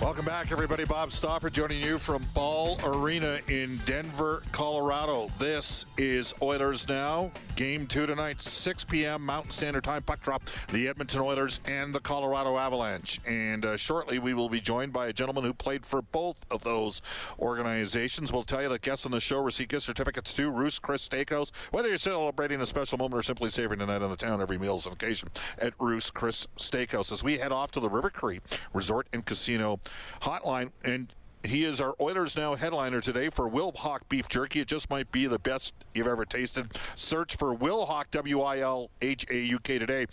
Welcome 0.00 0.24
back, 0.24 0.50
everybody. 0.50 0.86
Bob 0.86 1.12
Stauffer 1.12 1.50
joining 1.50 1.82
you 1.82 1.98
from 1.98 2.24
Ball 2.32 2.78
Arena 2.86 3.38
in 3.48 3.78
Denver, 3.84 4.42
Colorado. 4.50 5.28
This 5.38 5.84
is 5.98 6.34
Oilers 6.40 6.88
Now. 6.88 7.30
Game 7.54 7.86
two 7.86 8.06
tonight, 8.06 8.40
6 8.40 8.84
p.m. 8.84 9.26
Mountain 9.26 9.50
Standard 9.50 9.84
Time. 9.84 10.02
Puck 10.02 10.22
drop. 10.22 10.42
The 10.72 10.88
Edmonton 10.88 11.20
Oilers 11.20 11.60
and 11.68 11.94
the 11.94 12.00
Colorado 12.00 12.56
Avalanche. 12.56 13.20
And 13.26 13.66
uh, 13.66 13.76
shortly, 13.76 14.18
we 14.18 14.32
will 14.32 14.48
be 14.48 14.58
joined 14.58 14.90
by 14.90 15.08
a 15.08 15.12
gentleman 15.12 15.44
who 15.44 15.52
played 15.52 15.84
for 15.84 16.00
both 16.00 16.46
of 16.50 16.64
those 16.64 17.02
organizations. 17.38 18.32
We'll 18.32 18.42
tell 18.42 18.62
you 18.62 18.70
that 18.70 18.80
guests 18.80 19.04
on 19.04 19.12
the 19.12 19.20
show 19.20 19.42
receive 19.42 19.68
gift 19.68 19.82
certificates 19.82 20.32
to 20.32 20.50
Ruth's 20.50 20.78
Chris 20.78 21.06
Steakhouse. 21.06 21.52
Whether 21.72 21.88
you're 21.90 21.98
celebrating 21.98 22.62
a 22.62 22.66
special 22.66 22.96
moment 22.96 23.18
or 23.18 23.22
simply 23.22 23.50
savoring 23.50 23.82
a 23.82 23.86
night 23.86 24.00
on 24.00 24.08
the 24.08 24.16
town, 24.16 24.40
every 24.40 24.56
meal 24.56 24.76
is 24.76 24.86
an 24.86 24.94
occasion 24.94 25.28
at 25.58 25.74
Ruth's 25.78 26.10
Chris 26.10 26.46
Steakhouse. 26.56 27.12
As 27.12 27.22
we 27.22 27.36
head 27.36 27.52
off 27.52 27.70
to 27.72 27.80
the 27.80 27.90
River 27.90 28.08
Cree 28.08 28.40
Resort 28.72 29.06
and 29.12 29.26
Casino 29.26 29.78
hotline 30.22 30.70
and 30.84 31.12
he 31.42 31.64
is 31.64 31.80
our 31.80 31.94
Oilers 32.00 32.36
Now 32.36 32.54
headliner 32.54 33.00
today 33.00 33.30
for 33.30 33.48
Wilhauk 33.48 34.00
Beef 34.10 34.28
Jerky. 34.28 34.60
It 34.60 34.68
just 34.68 34.90
might 34.90 35.10
be 35.10 35.26
the 35.26 35.38
best 35.38 35.72
you've 35.94 36.06
ever 36.06 36.26
tasted. 36.26 36.76
Search 36.96 37.36
for 37.36 37.56
Wilhauk, 37.56 38.10
W 38.10 38.42
I 38.42 38.58
L 38.58 38.90
H 39.00 39.24
A 39.30 39.38
U 39.38 39.58
K 39.58 39.78
today. 39.78 40.04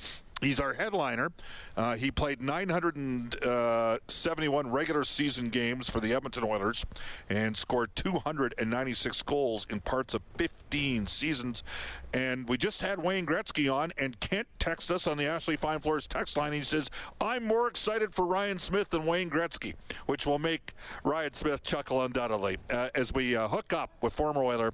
He's 0.41 0.59
our 0.59 0.73
headliner. 0.73 1.31
Uh, 1.75 1.95
he 1.95 2.11
played 2.11 2.43
971 2.43 4.71
regular 4.71 5.03
season 5.03 5.49
games 5.49 5.89
for 5.89 5.99
the 5.99 6.13
Edmonton 6.13 6.43
Oilers 6.43 6.85
and 7.27 7.57
scored 7.57 7.89
296 7.95 9.23
goals 9.23 9.65
in 9.67 9.79
parts 9.79 10.13
of 10.13 10.21
15 10.37 11.07
seasons. 11.07 11.63
And 12.13 12.47
we 12.47 12.57
just 12.57 12.81
had 12.81 13.01
Wayne 13.03 13.25
Gretzky 13.25 13.71
on, 13.71 13.91
and 13.97 14.19
Kent 14.19 14.47
texted 14.59 14.91
us 14.91 15.07
on 15.07 15.17
the 15.17 15.25
Ashley 15.25 15.55
Fine 15.55 15.79
Floors 15.79 16.07
text 16.07 16.37
line. 16.37 16.47
And 16.47 16.55
He 16.55 16.61
says, 16.61 16.89
I'm 17.19 17.43
more 17.43 17.67
excited 17.67 18.13
for 18.13 18.25
Ryan 18.25 18.59
Smyth 18.59 18.89
than 18.89 19.05
Wayne 19.05 19.29
Gretzky, 19.29 19.75
which 20.05 20.25
will 20.25 20.39
make 20.39 20.73
Ryan 21.03 21.33
Smyth 21.33 21.63
chuckle 21.63 22.03
undoubtedly 22.03 22.57
uh, 22.69 22.89
as 22.95 23.13
we 23.13 23.35
uh, 23.35 23.47
hook 23.47 23.73
up 23.73 23.91
with 24.01 24.13
former 24.13 24.43
Oiler, 24.43 24.73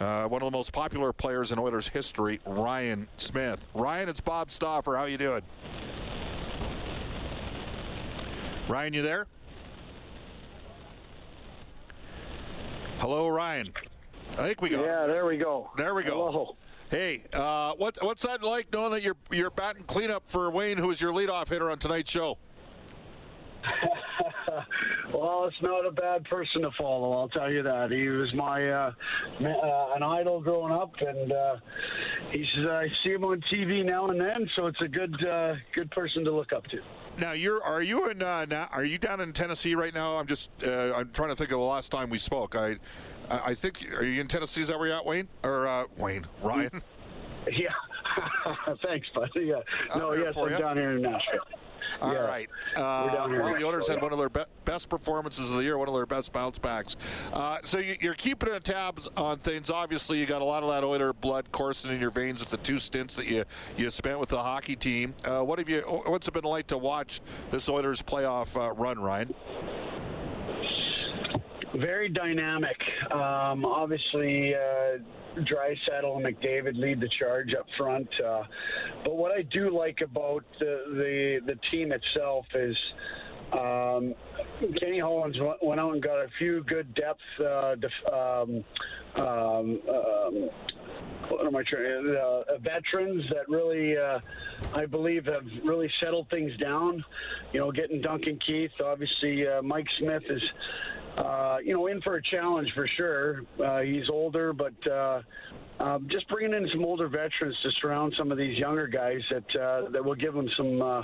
uh, 0.00 0.26
one 0.26 0.42
of 0.42 0.46
the 0.52 0.56
most 0.56 0.72
popular 0.72 1.12
players 1.12 1.52
in 1.52 1.58
Oilers 1.58 1.88
history, 1.88 2.38
Ryan 2.46 3.08
Smyth. 3.16 3.66
Ryan, 3.74 4.08
it's 4.08 4.20
Bob 4.20 4.50
Stauffer. 4.50 4.96
How 4.96 5.06
you 5.06 5.18
doing? 5.18 5.42
Ryan, 8.68 8.92
you 8.94 9.02
there? 9.02 9.26
Hello, 12.98 13.28
Ryan. 13.28 13.72
I 14.38 14.46
think 14.46 14.62
we 14.62 14.70
got. 14.70 14.84
Yeah, 14.84 15.06
there 15.06 15.26
we 15.26 15.36
go. 15.36 15.70
There 15.76 15.94
we 15.94 16.02
go. 16.02 16.30
Hello. 16.30 16.56
Hey, 16.94 17.24
uh, 17.32 17.72
what, 17.76 17.98
what's 18.02 18.22
that 18.22 18.44
like 18.44 18.72
knowing 18.72 18.92
that 18.92 19.02
you're 19.02 19.16
you're 19.32 19.50
batting 19.50 19.82
cleanup 19.82 20.28
for 20.28 20.48
Wayne, 20.52 20.78
who 20.78 20.92
is 20.92 21.00
your 21.00 21.12
leadoff 21.12 21.48
hitter 21.48 21.68
on 21.68 21.78
tonight's 21.78 22.08
show? 22.08 22.38
well, 25.12 25.44
it's 25.46 25.60
not 25.60 25.84
a 25.84 25.90
bad 25.90 26.22
person 26.26 26.62
to 26.62 26.70
follow. 26.78 27.14
I'll 27.14 27.28
tell 27.30 27.52
you 27.52 27.64
that. 27.64 27.90
He 27.90 28.06
was 28.06 28.32
my 28.34 28.60
uh, 28.60 28.92
uh, 29.40 29.94
an 29.96 30.04
idol 30.04 30.40
growing 30.40 30.72
up, 30.72 30.92
and 31.00 31.32
uh, 31.32 31.56
he's 32.30 32.46
I 32.70 32.86
see 33.02 33.10
him 33.10 33.24
on 33.24 33.42
TV 33.52 33.84
now 33.84 34.06
and 34.06 34.20
then, 34.20 34.48
so 34.54 34.68
it's 34.68 34.80
a 34.80 34.86
good 34.86 35.16
uh, 35.26 35.56
good 35.74 35.90
person 35.90 36.24
to 36.26 36.30
look 36.30 36.52
up 36.52 36.62
to. 36.66 36.78
Now 37.18 37.32
you're 37.32 37.62
are 37.62 37.82
you 37.82 38.08
in 38.08 38.22
uh, 38.22 38.44
now, 38.46 38.68
are 38.72 38.84
you 38.84 38.98
down 38.98 39.20
in 39.20 39.32
Tennessee 39.32 39.74
right 39.74 39.94
now? 39.94 40.18
I'm 40.18 40.26
just 40.26 40.50
uh, 40.66 40.92
I'm 40.94 41.10
trying 41.12 41.30
to 41.30 41.36
think 41.36 41.52
of 41.52 41.58
the 41.58 41.64
last 41.64 41.92
time 41.92 42.10
we 42.10 42.18
spoke. 42.18 42.56
I 42.56 42.76
I 43.30 43.54
think 43.54 43.86
are 43.94 44.04
you 44.04 44.20
in 44.20 44.28
Tennessee? 44.28 44.60
Is 44.60 44.68
that 44.68 44.78
where 44.78 44.88
you're 44.88 44.96
at, 44.96 45.06
Wayne 45.06 45.28
or 45.42 45.66
uh, 45.66 45.84
Wayne 45.96 46.26
Ryan? 46.42 46.82
Yeah. 47.46 47.68
Thanks, 48.82 49.06
buddy. 49.14 49.44
Yeah. 49.44 49.56
No, 49.94 50.14
yes, 50.14 50.34
I'm 50.34 50.50
you. 50.50 50.56
down 50.56 50.78
here 50.78 50.92
in 50.92 51.02
Nashville. 51.02 51.40
All 52.00 52.12
Yeah. 52.12 52.26
right. 52.26 52.48
Uh, 52.76 53.14
down 53.14 53.30
here 53.30 53.40
in 53.40 53.44
well, 53.46 53.54
the 53.58 53.64
Oilers 53.66 53.88
had 53.88 54.02
one 54.02 54.12
of 54.12 54.18
their 54.18 54.28
be- 54.28 54.44
best 54.64 54.88
performances 54.88 55.50
of 55.50 55.58
the 55.58 55.64
year, 55.64 55.78
one 55.78 55.88
of 55.88 55.94
their 55.94 56.06
best 56.06 56.32
bounce 56.32 56.58
backs. 56.58 56.96
Uh, 57.32 57.58
so 57.62 57.78
you, 57.78 57.96
you're 58.00 58.14
keeping 58.14 58.50
a 58.52 58.60
tabs 58.60 59.08
on 59.16 59.38
things. 59.38 59.70
Obviously, 59.70 60.18
you 60.18 60.26
got 60.26 60.42
a 60.42 60.44
lot 60.44 60.62
of 60.62 60.68
that 60.70 60.84
Oiler 60.84 61.12
blood 61.12 61.50
coursing 61.52 61.92
in 61.92 62.00
your 62.00 62.10
veins 62.10 62.40
with 62.40 62.50
the 62.50 62.56
two 62.58 62.78
stints 62.78 63.14
that 63.16 63.26
you 63.26 63.44
you 63.76 63.90
spent 63.90 64.18
with 64.18 64.28
the 64.28 64.38
hockey 64.42 64.76
team. 64.76 65.14
Uh, 65.24 65.42
what 65.42 65.58
have 65.58 65.68
you? 65.68 65.80
What's 65.82 66.28
it 66.28 66.34
been 66.34 66.44
like 66.44 66.66
to 66.68 66.78
watch 66.78 67.20
this 67.50 67.68
Oilers 67.68 68.02
playoff 68.02 68.56
uh, 68.60 68.72
run, 68.72 68.98
Ryan? 68.98 69.34
Very 71.74 72.08
dynamic. 72.08 72.76
Um, 73.10 73.64
obviously, 73.64 74.54
uh, 74.54 74.98
Draisaitl 75.38 76.16
and 76.16 76.24
McDavid 76.24 76.76
lead 76.76 77.00
the 77.00 77.08
charge 77.18 77.54
up 77.54 77.66
front. 77.76 78.08
Uh, 78.24 78.42
but 79.04 79.16
what 79.16 79.32
I 79.32 79.42
do 79.42 79.76
like 79.76 80.00
about 80.00 80.44
the 80.58 80.82
the, 80.88 81.54
the 81.54 81.58
team 81.70 81.92
itself 81.92 82.46
is. 82.54 82.76
Um, 83.52 84.14
Kenny 84.80 84.98
Holland 84.98 85.36
went 85.62 85.78
out 85.78 85.92
and 85.92 86.02
got 86.02 86.16
a 86.16 86.26
few 86.38 86.64
good 86.64 86.92
depth 86.94 87.20
uh, 87.38 87.74
def- 87.76 88.12
um, 88.12 88.64
um, 89.16 89.80
um, 89.88 90.50
what 91.28 91.46
am 91.46 91.56
I 91.56 91.62
trying? 91.62 92.16
Uh, 92.16 92.58
veterans 92.58 93.24
that 93.30 93.48
really, 93.48 93.96
uh, 93.96 94.18
I 94.74 94.86
believe, 94.86 95.26
have 95.26 95.44
really 95.64 95.90
settled 96.02 96.28
things 96.30 96.56
down. 96.58 97.04
You 97.52 97.60
know, 97.60 97.72
getting 97.72 98.00
Duncan 98.00 98.38
Keith. 98.44 98.72
Obviously, 98.82 99.46
uh, 99.46 99.62
Mike 99.62 99.86
Smith 99.98 100.22
is, 100.28 100.42
uh, 101.16 101.58
you 101.64 101.74
know, 101.74 101.86
in 101.86 102.00
for 102.00 102.16
a 102.16 102.22
challenge 102.22 102.68
for 102.74 102.88
sure. 102.96 103.42
Uh, 103.64 103.80
he's 103.80 104.08
older, 104.10 104.52
but 104.52 104.74
uh, 104.90 105.22
um, 105.80 106.06
just 106.10 106.28
bringing 106.28 106.54
in 106.54 106.68
some 106.72 106.84
older 106.84 107.08
veterans 107.08 107.56
to 107.62 107.70
surround 107.80 108.14
some 108.16 108.30
of 108.30 108.38
these 108.38 108.56
younger 108.56 108.86
guys 108.86 109.20
that 109.30 109.60
uh, 109.60 109.90
that 109.90 110.04
will 110.04 110.14
give 110.14 110.32
them 110.32 110.48
some 110.56 110.80
uh, 110.80 111.00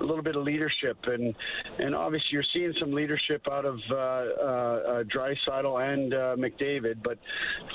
a 0.00 0.04
little 0.04 0.22
bit 0.22 0.34
of 0.34 0.44
leadership 0.44 0.96
and 1.04 1.34
and 1.78 1.94
obviously 1.94 2.28
you're 2.32 2.44
seeing 2.52 2.72
some 2.80 2.92
leadership 2.92 3.46
out 3.50 3.64
of 3.64 3.78
uh, 3.90 3.94
uh, 3.94 3.98
uh, 3.98 5.04
Draisaitl 5.04 5.92
and 5.92 6.14
uh, 6.14 6.36
McDavid, 6.36 7.02
but 7.02 7.18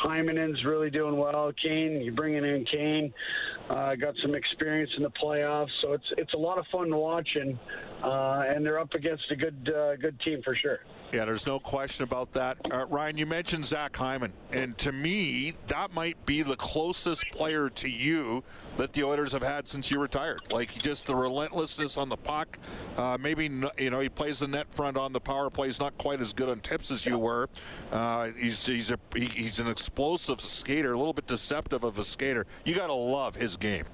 Hymanen's 0.03 0.63
really 0.65 0.89
doing 0.89 1.17
well. 1.17 1.51
Kane, 1.61 2.01
you're 2.01 2.13
bringing 2.13 2.43
in 2.43 2.65
Kane, 2.65 3.13
uh, 3.69 3.95
got 3.95 4.15
some 4.21 4.33
experience 4.33 4.91
in 4.97 5.03
the 5.03 5.11
playoffs, 5.11 5.69
so 5.81 5.93
it's 5.93 6.11
it's 6.17 6.33
a 6.33 6.37
lot 6.37 6.57
of 6.57 6.65
fun 6.71 6.89
to 6.89 6.97
watch 6.97 7.29
and 7.35 7.57
they're 8.65 8.79
up 8.79 8.93
against 8.93 9.23
a 9.31 9.35
good 9.35 9.69
good 10.01 10.19
team 10.21 10.41
for 10.43 10.55
sure. 10.55 10.79
Yeah, 11.13 11.25
there's 11.25 11.47
no 11.47 11.59
question 11.59 12.03
about 12.03 12.33
that. 12.33 12.57
Ryan, 12.89 13.17
you 13.17 13.25
mentioned 13.25 13.65
Zach 13.65 13.95
Hyman, 13.95 14.31
and 14.51 14.77
to 14.79 14.91
me, 14.91 15.53
that 15.67 15.91
might 15.91 16.23
be 16.25 16.38
the 16.43 16.55
closest 16.55 17.25
player 17.31 17.69
to 17.69 17.89
you 17.89 18.43
that 18.77 18.93
the 18.93 19.03
Oilers 19.03 19.31
have 19.31 19.43
had 19.43 19.67
since 19.67 19.91
you 19.91 19.99
retired. 19.99 20.41
Like 20.49 20.71
just 20.81 21.05
the 21.05 21.15
relentlessness 21.15 21.97
on 21.97 22.09
the 22.09 22.17
puck. 22.17 22.59
Uh, 22.97 23.17
maybe 23.19 23.45
you 23.77 23.89
know 23.89 23.99
he 23.99 24.09
plays 24.09 24.39
the 24.39 24.47
net 24.47 24.71
front 24.73 24.97
on 24.97 25.13
the 25.13 25.19
power 25.19 25.49
play. 25.49 25.67
He's 25.67 25.79
not 25.79 25.97
quite 25.97 26.21
as 26.21 26.33
good 26.33 26.49
on 26.49 26.59
tips 26.59 26.91
as 26.91 27.05
you 27.05 27.17
were. 27.17 27.49
Uh, 27.91 28.29
he's 28.37 28.65
he's 28.65 28.91
a 28.91 28.99
he, 29.13 29.25
he's 29.25 29.59
an 29.59 29.67
explosive 29.67 30.41
skater, 30.41 30.93
a 30.93 30.97
little 30.97 31.13
bit 31.13 31.27
deceptive 31.27 31.83
of 31.83 31.97
a 31.97 32.03
skater. 32.03 32.45
You 32.63 32.75
got 32.75 32.87
to 32.87 32.93
love 32.93 33.35
his 33.35 33.57
game. 33.57 33.85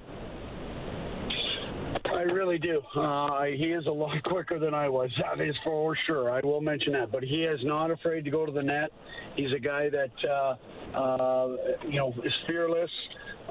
I 2.16 2.22
really 2.22 2.58
do. 2.58 2.80
Uh, 2.96 3.44
he 3.44 3.66
is 3.66 3.86
a 3.86 3.90
lot 3.90 4.22
quicker 4.24 4.58
than 4.58 4.72
I 4.72 4.88
was. 4.88 5.10
That 5.20 5.44
is 5.44 5.54
for 5.62 5.96
sure. 6.06 6.30
I 6.30 6.40
will 6.40 6.62
mention 6.62 6.94
that. 6.94 7.12
But 7.12 7.22
he 7.22 7.44
is 7.44 7.60
not 7.62 7.90
afraid 7.90 8.24
to 8.24 8.30
go 8.30 8.46
to 8.46 8.52
the 8.52 8.62
net. 8.62 8.90
He's 9.36 9.52
a 9.54 9.60
guy 9.60 9.90
that 9.90 10.10
uh, 10.28 10.96
uh, 10.96 11.56
you 11.88 11.98
know 11.98 12.14
is 12.24 12.32
fearless. 12.46 12.90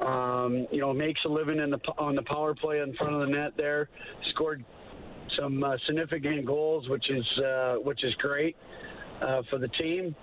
Um, 0.01 0.67
you 0.71 0.81
know, 0.81 0.93
makes 0.93 1.21
a 1.25 1.29
living 1.29 1.59
in 1.59 1.69
the 1.69 1.79
on 1.97 2.15
the 2.15 2.23
power 2.23 2.55
play 2.55 2.79
in 2.79 2.93
front 2.95 3.13
of 3.13 3.21
the 3.21 3.27
net. 3.27 3.53
There, 3.55 3.89
scored 4.31 4.65
some 5.39 5.63
uh, 5.63 5.77
significant 5.85 6.45
goals, 6.45 6.89
which 6.89 7.09
is 7.09 7.25
uh, 7.43 7.75
which 7.75 8.03
is 8.03 8.13
great 8.15 8.57
uh, 9.21 9.41
for 9.49 9.59
the 9.59 9.67
team. 9.69 10.15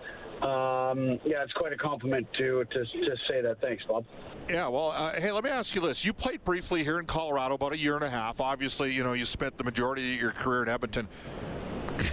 Um, 0.43 1.21
yeah, 1.25 1.45
it's 1.45 1.53
quite 1.53 1.73
a 1.73 1.77
compliment 1.77 2.27
to, 2.39 2.65
to 2.65 2.85
to 2.85 3.17
say 3.29 3.41
that. 3.43 3.61
Thanks, 3.61 3.85
Bob. 3.87 4.05
Yeah, 4.49 4.67
well, 4.67 4.91
uh, 4.91 5.13
hey, 5.13 5.31
let 5.31 5.45
me 5.45 5.51
ask 5.51 5.75
you 5.75 5.81
this: 5.81 6.05
You 6.05 6.13
played 6.13 6.45
briefly 6.45 6.83
here 6.83 6.99
in 6.99 7.07
Colorado, 7.07 7.55
about 7.55 7.73
a 7.73 7.79
year 7.79 7.95
and 7.95 8.03
a 8.03 8.11
half. 8.11 8.41
Obviously, 8.41 8.93
you 8.93 9.05
know 9.05 9.13
you 9.13 9.25
spent 9.25 9.57
the 9.57 9.63
majority 9.63 10.15
of 10.15 10.21
your 10.21 10.33
career 10.33 10.65
in 10.65 10.69
Edmonton. 10.69 11.09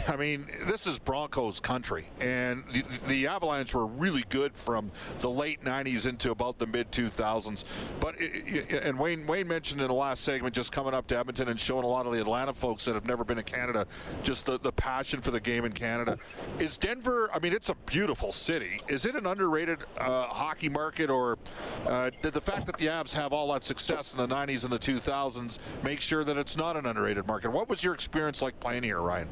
I 0.07 0.15
mean, 0.15 0.45
this 0.65 0.87
is 0.87 0.99
Broncos 0.99 1.59
country, 1.59 2.07
and 2.19 2.63
the, 2.71 2.83
the, 3.07 3.27
Avalanche 3.27 3.73
were 3.73 3.85
really 3.85 4.23
good 4.29 4.55
from 4.55 4.91
the 5.19 5.29
late 5.29 5.63
'90s 5.63 6.07
into 6.07 6.31
about 6.31 6.57
the 6.59 6.67
mid 6.67 6.91
2000s. 6.91 7.63
But 7.99 8.15
it, 8.17 8.71
and 8.83 8.99
Wayne 8.99 9.25
Wayne 9.27 9.47
mentioned 9.47 9.81
in 9.81 9.87
the 9.87 9.93
last 9.93 10.23
segment 10.23 10.55
just 10.55 10.71
coming 10.71 10.93
up 10.93 11.07
to 11.07 11.17
Edmonton 11.17 11.49
and 11.49 11.59
showing 11.59 11.83
a 11.83 11.87
lot 11.87 12.05
of 12.05 12.13
the 12.13 12.19
Atlanta 12.19 12.53
folks 12.53 12.85
that 12.85 12.95
have 12.95 13.07
never 13.07 13.23
been 13.23 13.37
to 13.37 13.43
Canada 13.43 13.85
just 14.23 14.45
the, 14.45 14.59
the 14.59 14.71
passion 14.71 15.21
for 15.21 15.31
the 15.31 15.39
game 15.39 15.65
in 15.65 15.71
Canada. 15.71 16.17
Is 16.57 16.77
Denver? 16.77 17.29
I 17.33 17.39
mean, 17.39 17.53
it's 17.53 17.69
a 17.69 17.75
beautiful 17.85 18.31
city. 18.31 18.81
Is 18.87 19.05
it 19.05 19.15
an 19.15 19.25
underrated 19.25 19.79
uh, 19.97 20.27
hockey 20.27 20.69
market, 20.69 21.09
or 21.09 21.37
uh, 21.85 22.11
did 22.21 22.33
the 22.33 22.41
fact 22.41 22.65
that 22.65 22.77
the 22.77 22.87
Avs 22.87 23.13
have 23.13 23.33
all 23.33 23.51
that 23.53 23.63
success 23.63 24.13
in 24.13 24.19
the 24.19 24.27
'90s 24.27 24.63
and 24.63 24.73
the 24.73 24.79
2000s 24.79 25.59
make 25.83 26.01
sure 26.01 26.23
that 26.23 26.37
it's 26.37 26.57
not 26.57 26.75
an 26.75 26.85
underrated 26.85 27.27
market? 27.27 27.51
What 27.51 27.69
was 27.69 27.83
your 27.83 27.93
experience 27.93 28.41
like 28.41 28.59
playing 28.59 28.83
here, 28.83 28.99
Ryan? 28.99 29.29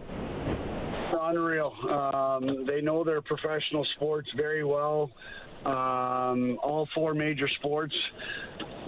Unreal. 1.29 1.73
Um, 1.89 2.65
they 2.65 2.81
know 2.81 3.03
their 3.03 3.21
professional 3.21 3.85
sports 3.95 4.29
very 4.35 4.63
well. 4.63 5.11
Um, 5.65 6.57
all 6.63 6.87
four 6.93 7.13
major 7.13 7.49
sports, 7.59 7.93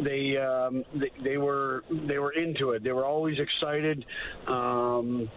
they, 0.03 0.38
um, 0.38 0.86
they, 0.95 1.12
they 1.24 1.38
were 1.38 1.83
they 2.07 2.19
were 2.19 2.31
into 2.31 2.71
it. 2.71 2.83
They 2.83 2.91
were 2.91 3.06
always 3.06 3.38
excited. 3.39 4.06
Um, 4.47 5.30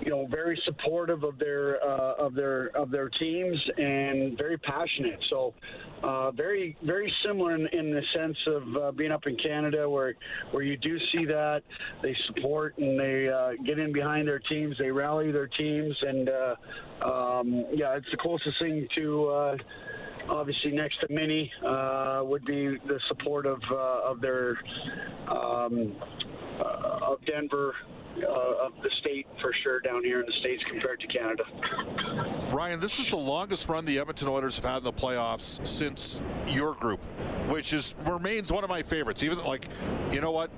you 0.00 0.10
know, 0.10 0.26
very 0.30 0.60
supportive 0.64 1.24
of 1.24 1.38
their 1.38 1.82
uh, 1.82 2.14
of 2.14 2.34
their 2.34 2.76
of 2.76 2.90
their 2.90 3.08
teams 3.08 3.56
and 3.76 4.36
very 4.38 4.56
passionate. 4.58 5.18
So, 5.30 5.54
uh, 6.02 6.30
very 6.30 6.76
very 6.82 7.12
similar 7.26 7.54
in, 7.54 7.66
in 7.72 7.90
the 7.90 8.02
sense 8.14 8.36
of 8.46 8.62
uh, 8.76 8.92
being 8.92 9.12
up 9.12 9.26
in 9.26 9.36
Canada, 9.36 9.88
where 9.88 10.14
where 10.50 10.62
you 10.62 10.76
do 10.76 10.98
see 11.12 11.24
that 11.26 11.62
they 12.02 12.14
support 12.28 12.78
and 12.78 12.98
they 12.98 13.28
uh, 13.28 13.50
get 13.64 13.78
in 13.78 13.92
behind 13.92 14.28
their 14.28 14.38
teams, 14.38 14.76
they 14.78 14.90
rally 14.90 15.32
their 15.32 15.48
teams, 15.48 15.96
and 16.02 16.28
uh, 16.28 16.54
um, 17.04 17.66
yeah, 17.74 17.96
it's 17.96 18.10
the 18.10 18.18
closest 18.18 18.58
thing 18.60 18.86
to. 18.96 19.56
Obviously, 20.30 20.72
next 20.72 21.00
to 21.00 21.06
Mini 21.12 21.50
uh, 21.66 22.20
would 22.22 22.44
be 22.44 22.76
the 22.86 23.00
support 23.08 23.46
of 23.46 23.60
uh, 23.70 24.10
of 24.10 24.20
their 24.20 24.58
um, 25.28 25.96
uh, 26.60 27.12
of 27.12 27.18
Denver 27.24 27.74
uh, 28.18 28.66
of 28.66 28.72
the 28.82 28.90
state 29.00 29.26
for 29.40 29.52
sure 29.62 29.80
down 29.80 30.04
here 30.04 30.20
in 30.20 30.26
the 30.26 30.32
states 30.40 30.62
compared 30.70 31.00
to 31.00 31.06
Canada. 31.06 31.44
Ryan, 32.58 32.80
this 32.80 32.98
is 32.98 33.08
the 33.08 33.16
longest 33.16 33.68
run 33.68 33.84
the 33.84 34.00
Edmonton 34.00 34.26
Oilers 34.26 34.56
have 34.56 34.64
had 34.64 34.78
in 34.78 34.82
the 34.82 34.92
playoffs 34.92 35.64
since 35.64 36.20
your 36.48 36.74
group, 36.74 36.98
which 37.48 37.72
is 37.72 37.94
remains 38.04 38.50
one 38.50 38.64
of 38.64 38.68
my 38.68 38.82
favorites. 38.82 39.22
Even 39.22 39.38
like, 39.44 39.68
you 40.10 40.20
know 40.20 40.32
what? 40.32 40.50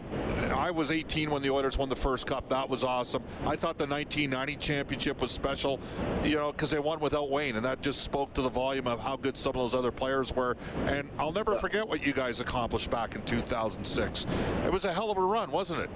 I 0.57 0.71
was 0.71 0.91
18 0.91 1.31
when 1.31 1.43
the 1.43 1.51
Oilers 1.51 1.77
won 1.77 1.91
the 1.91 1.95
first 1.95 2.27
cup. 2.27 2.49
That 2.49 2.71
was 2.71 2.85
awesome. 2.85 3.23
I 3.45 3.55
thought 3.55 3.77
the 3.77 3.87
1990 3.87 4.57
championship 4.57 5.21
was 5.21 5.31
special, 5.31 5.79
you 6.25 6.37
know, 6.37 6.53
because 6.53 6.71
they 6.71 6.79
won 6.79 7.01
without 7.01 7.29
Wayne, 7.29 7.57
and 7.57 7.65
that 7.67 7.83
just 7.83 8.01
spoke 8.01 8.33
to 8.33 8.41
the 8.41 8.49
volume 8.49 8.87
of 8.87 8.99
how 8.99 9.19
good 9.19 9.37
some 9.37 9.51
of 9.51 9.57
those 9.57 9.75
other 9.75 9.93
players 9.93 10.35
were. 10.35 10.57
And 10.87 11.07
I'll 11.19 11.33
never 11.33 11.57
forget 11.57 11.87
what 11.87 12.07
you 12.07 12.15
guys 12.15 12.41
accomplished 12.41 12.91
back 12.91 13.15
in 13.15 13.23
2006. 13.25 14.27
It 14.65 14.73
was 14.73 14.87
a 14.87 14.93
hell 14.95 15.11
of 15.11 15.19
a 15.19 15.23
run, 15.23 15.51
wasn't 15.51 15.83
it? 15.83 15.91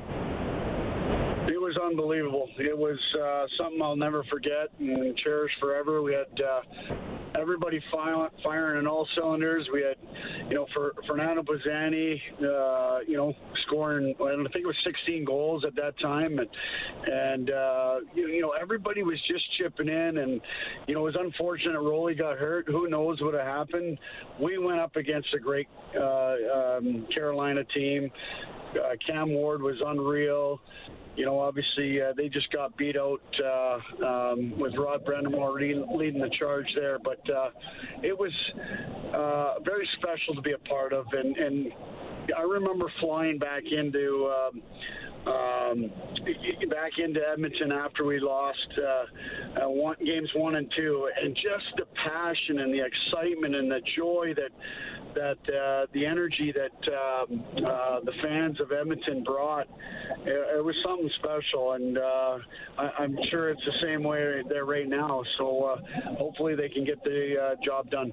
Was 1.65 1.77
unbelievable. 1.83 2.49
It 2.59 2.77
was 2.77 2.99
uh, 3.21 3.47
something 3.59 3.81
I'll 3.83 3.97
never 3.97 4.25
forget 4.31 4.69
and 4.79 5.17
cherish 5.19 5.53
forever. 5.61 6.03
We 6.03 6.13
had 6.13 6.41
uh, 6.41 6.61
everybody 7.39 7.83
firing, 7.93 8.79
in 8.79 8.87
all 8.87 9.07
cylinders. 9.15 9.67
We 9.73 9.83
had, 9.83 9.97
you 10.49 10.55
know, 10.55 10.67
for 10.75 10.93
Fernando 11.07 11.43
Pisani, 11.43 12.23
uh, 12.41 12.99
you 13.07 13.17
know, 13.17 13.35
scoring. 13.67 14.15
I 14.21 14.35
think 14.53 14.65
it 14.65 14.67
was 14.67 14.77
16 14.85 15.25
goals 15.25 15.65
at 15.67 15.75
that 15.77 15.99
time, 16.01 16.39
and 16.39 16.49
and 17.07 17.51
uh, 17.51 17.97
you, 18.15 18.29
you 18.29 18.43
know 18.43 18.53
everybody 18.61 19.03
was 19.03 19.19
just 19.29 19.45
chipping 19.59 19.89
in, 19.89 20.19
and 20.19 20.41
you 20.87 20.95
know 20.95 21.01
it 21.01 21.15
was 21.15 21.17
unfortunate 21.19 21.81
Rolly 21.81 22.15
got 22.15 22.39
hurt. 22.39 22.67
Who 22.69 22.89
knows 22.89 23.21
what 23.21 23.35
happened? 23.35 23.99
We 24.41 24.59
went 24.59 24.81
up 24.81 24.97
against 24.97 25.29
a 25.35 25.39
great 25.39 25.69
uh, 25.99 26.79
um, 26.79 27.07
Carolina 27.13 27.65
team. 27.75 28.11
Uh, 28.77 28.97
Cam 29.07 29.31
Ward 29.31 29.63
was 29.63 29.77
unreal 29.85 30.61
you 31.17 31.25
know, 31.25 31.39
obviously 31.39 32.01
uh, 32.01 32.13
they 32.17 32.29
just 32.29 32.51
got 32.53 32.77
beat 32.77 32.97
out 32.97 33.21
uh, 33.45 34.05
um, 34.05 34.59
with 34.59 34.75
Rod 34.77 35.05
Brind'Amour 35.05 35.55
leading 35.97 36.21
the 36.21 36.31
charge 36.39 36.67
there. 36.75 36.99
But 36.99 37.21
uh, 37.31 37.51
it 38.03 38.17
was 38.19 38.33
uh, 39.15 39.61
very 39.65 39.89
special 39.99 40.35
to 40.35 40.43
be 40.43 40.53
a 40.53 40.59
part 40.59 40.93
of, 40.93 41.07
and, 41.13 41.37
and 41.37 41.73
I 42.37 42.43
remember 42.43 42.91
flying 43.01 43.39
back 43.39 43.63
into. 43.71 44.33
Um, 44.35 44.63
um, 45.27 45.91
back 46.69 46.93
into 46.99 47.21
Edmonton 47.33 47.73
after 47.73 48.05
we 48.05 48.21
lost 48.21 48.69
uh, 48.79 49.65
uh, 49.65 49.69
one, 49.69 49.97
games 50.05 50.31
one 50.35 50.57
and 50.57 50.71
two, 50.77 51.09
and 51.23 51.35
just 51.35 51.65
the 51.77 51.87
passion 51.95 52.61
and 52.61 52.73
the 52.73 52.85
excitement 52.85 53.55
and 53.55 53.71
the 53.71 53.81
joy 53.97 54.35
that 54.37 54.51
that 55.15 55.55
uh, 55.55 55.87
the 55.93 56.05
energy 56.05 56.53
that 56.53 56.93
um, 56.93 57.45
uh, 57.65 58.01
the 58.01 58.13
fans 58.21 58.61
of 58.61 58.73
Edmonton 58.73 59.23
brought, 59.23 59.69
it, 60.27 60.59
it 60.59 60.65
was 60.65 60.75
something 60.85 61.09
special, 61.19 61.73
and 61.73 61.99
uh, 61.99 62.39
I, 62.79 63.05
am 63.05 63.17
sure 63.31 63.51
it's 63.51 63.65
the 63.65 63.87
same 63.87 64.03
way 64.03 64.43
there 64.49 64.65
right 64.65 64.89
now. 64.89 65.23
So 65.39 65.63
uh, 65.65 65.77
hopefully 66.19 66.57
they 66.57 66.69
can 66.69 66.85
get 66.85 67.03
the 67.05 67.57
job 67.65 67.91
done. 67.91 68.13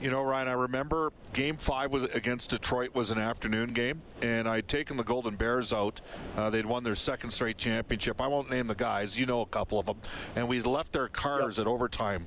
You 0.00 0.10
know, 0.10 0.22
Ryan, 0.22 0.46
I 0.46 0.52
remember 0.52 1.12
Game 1.32 1.56
Five 1.56 1.90
was 1.90 2.04
against 2.04 2.50
Detroit 2.50 2.94
was 2.94 3.10
an 3.10 3.18
afternoon 3.18 3.72
game, 3.72 4.00
and 4.22 4.48
I'd 4.48 4.68
taken 4.68 4.96
the 4.96 5.02
Golden 5.02 5.34
Bears 5.34 5.72
out. 5.72 6.00
Uh, 6.36 6.50
they'd 6.50 6.66
won 6.66 6.84
their 6.84 6.94
second 6.94 7.30
straight 7.30 7.58
championship. 7.58 8.20
I 8.20 8.28
won't 8.28 8.48
name 8.48 8.68
the 8.68 8.76
guys. 8.76 9.18
You 9.18 9.26
know 9.26 9.40
a 9.40 9.46
couple 9.46 9.76
of 9.76 9.86
them, 9.86 9.96
and 10.36 10.48
we'd 10.48 10.66
left 10.66 10.92
their 10.92 11.08
cars 11.08 11.58
yep. 11.58 11.66
at 11.66 11.70
overtime 11.70 12.26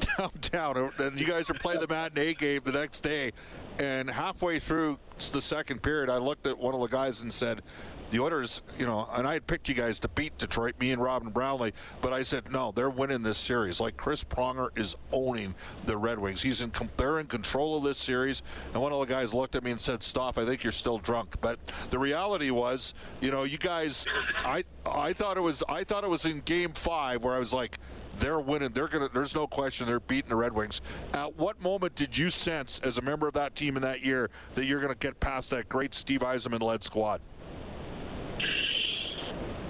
downtown. 0.18 0.92
And 0.98 1.18
you 1.18 1.26
guys 1.26 1.48
were 1.48 1.54
playing 1.54 1.80
the 1.80 1.86
matinee 1.86 2.34
game 2.34 2.62
the 2.64 2.72
next 2.72 3.02
day, 3.02 3.30
and 3.78 4.08
halfway 4.10 4.58
through 4.58 4.98
the 5.32 5.40
second 5.40 5.82
period, 5.82 6.10
I 6.10 6.18
looked 6.18 6.46
at 6.46 6.58
one 6.58 6.74
of 6.74 6.80
the 6.80 6.88
guys 6.88 7.20
and 7.22 7.32
said, 7.32 7.62
the 8.10 8.20
Oilers, 8.20 8.62
you 8.78 8.86
know, 8.86 9.08
and 9.12 9.26
I 9.26 9.34
had 9.34 9.46
picked 9.46 9.68
you 9.68 9.74
guys 9.74 9.98
to 10.00 10.08
beat 10.08 10.38
Detroit, 10.38 10.74
me 10.78 10.92
and 10.92 11.02
Robin 11.02 11.30
Brownlee, 11.30 11.72
but 12.00 12.12
I 12.12 12.22
said 12.22 12.52
no, 12.52 12.70
they're 12.72 12.90
winning 12.90 13.22
this 13.22 13.38
series. 13.38 13.80
Like 13.80 13.96
Chris 13.96 14.22
Pronger 14.22 14.68
is 14.78 14.96
owning 15.12 15.54
the 15.86 15.96
Red 15.96 16.18
Wings. 16.18 16.42
He's 16.42 16.62
in 16.62 16.70
they're 16.96 17.18
in 17.18 17.26
control 17.26 17.76
of 17.76 17.82
this 17.82 17.98
series. 17.98 18.42
And 18.72 18.80
one 18.80 18.92
of 18.92 19.00
the 19.00 19.12
guys 19.12 19.34
looked 19.34 19.56
at 19.56 19.64
me 19.64 19.72
and 19.72 19.80
said, 19.80 20.02
"Stop! 20.02 20.38
I 20.38 20.44
think 20.44 20.62
you're 20.62 20.72
still 20.72 20.98
drunk." 20.98 21.34
But 21.40 21.58
the 21.90 21.98
reality 21.98 22.50
was, 22.50 22.94
you 23.20 23.30
know, 23.30 23.42
you 23.42 23.58
guys, 23.58 24.06
I 24.44 24.62
I 24.84 25.12
thought 25.12 25.36
it 25.36 25.42
was 25.42 25.64
I 25.68 25.82
thought 25.82 26.04
it 26.04 26.10
was 26.10 26.26
in 26.26 26.40
Game 26.40 26.72
Five 26.72 27.24
where 27.24 27.34
I 27.34 27.38
was 27.38 27.52
like 27.52 27.78
they're 28.18 28.40
winning. 28.40 28.70
They're 28.70 28.88
gonna. 28.88 29.08
There's 29.12 29.34
no 29.34 29.46
question 29.46 29.86
they're 29.86 30.00
beating 30.00 30.28
the 30.28 30.36
Red 30.36 30.52
Wings. 30.52 30.80
At 31.12 31.36
what 31.36 31.60
moment 31.62 31.94
did 31.94 32.16
you 32.16 32.30
sense, 32.30 32.78
as 32.80 32.98
a 32.98 33.02
member 33.02 33.28
of 33.28 33.34
that 33.34 33.54
team 33.54 33.76
in 33.76 33.82
that 33.82 34.04
year, 34.04 34.30
that 34.54 34.64
you're 34.64 34.80
to 34.92 34.98
get 34.98 35.18
past 35.20 35.50
that 35.50 35.68
great 35.68 35.94
Steve 35.94 36.20
Yzerman 36.20 36.62
led 36.62 36.82
squad? 36.82 37.20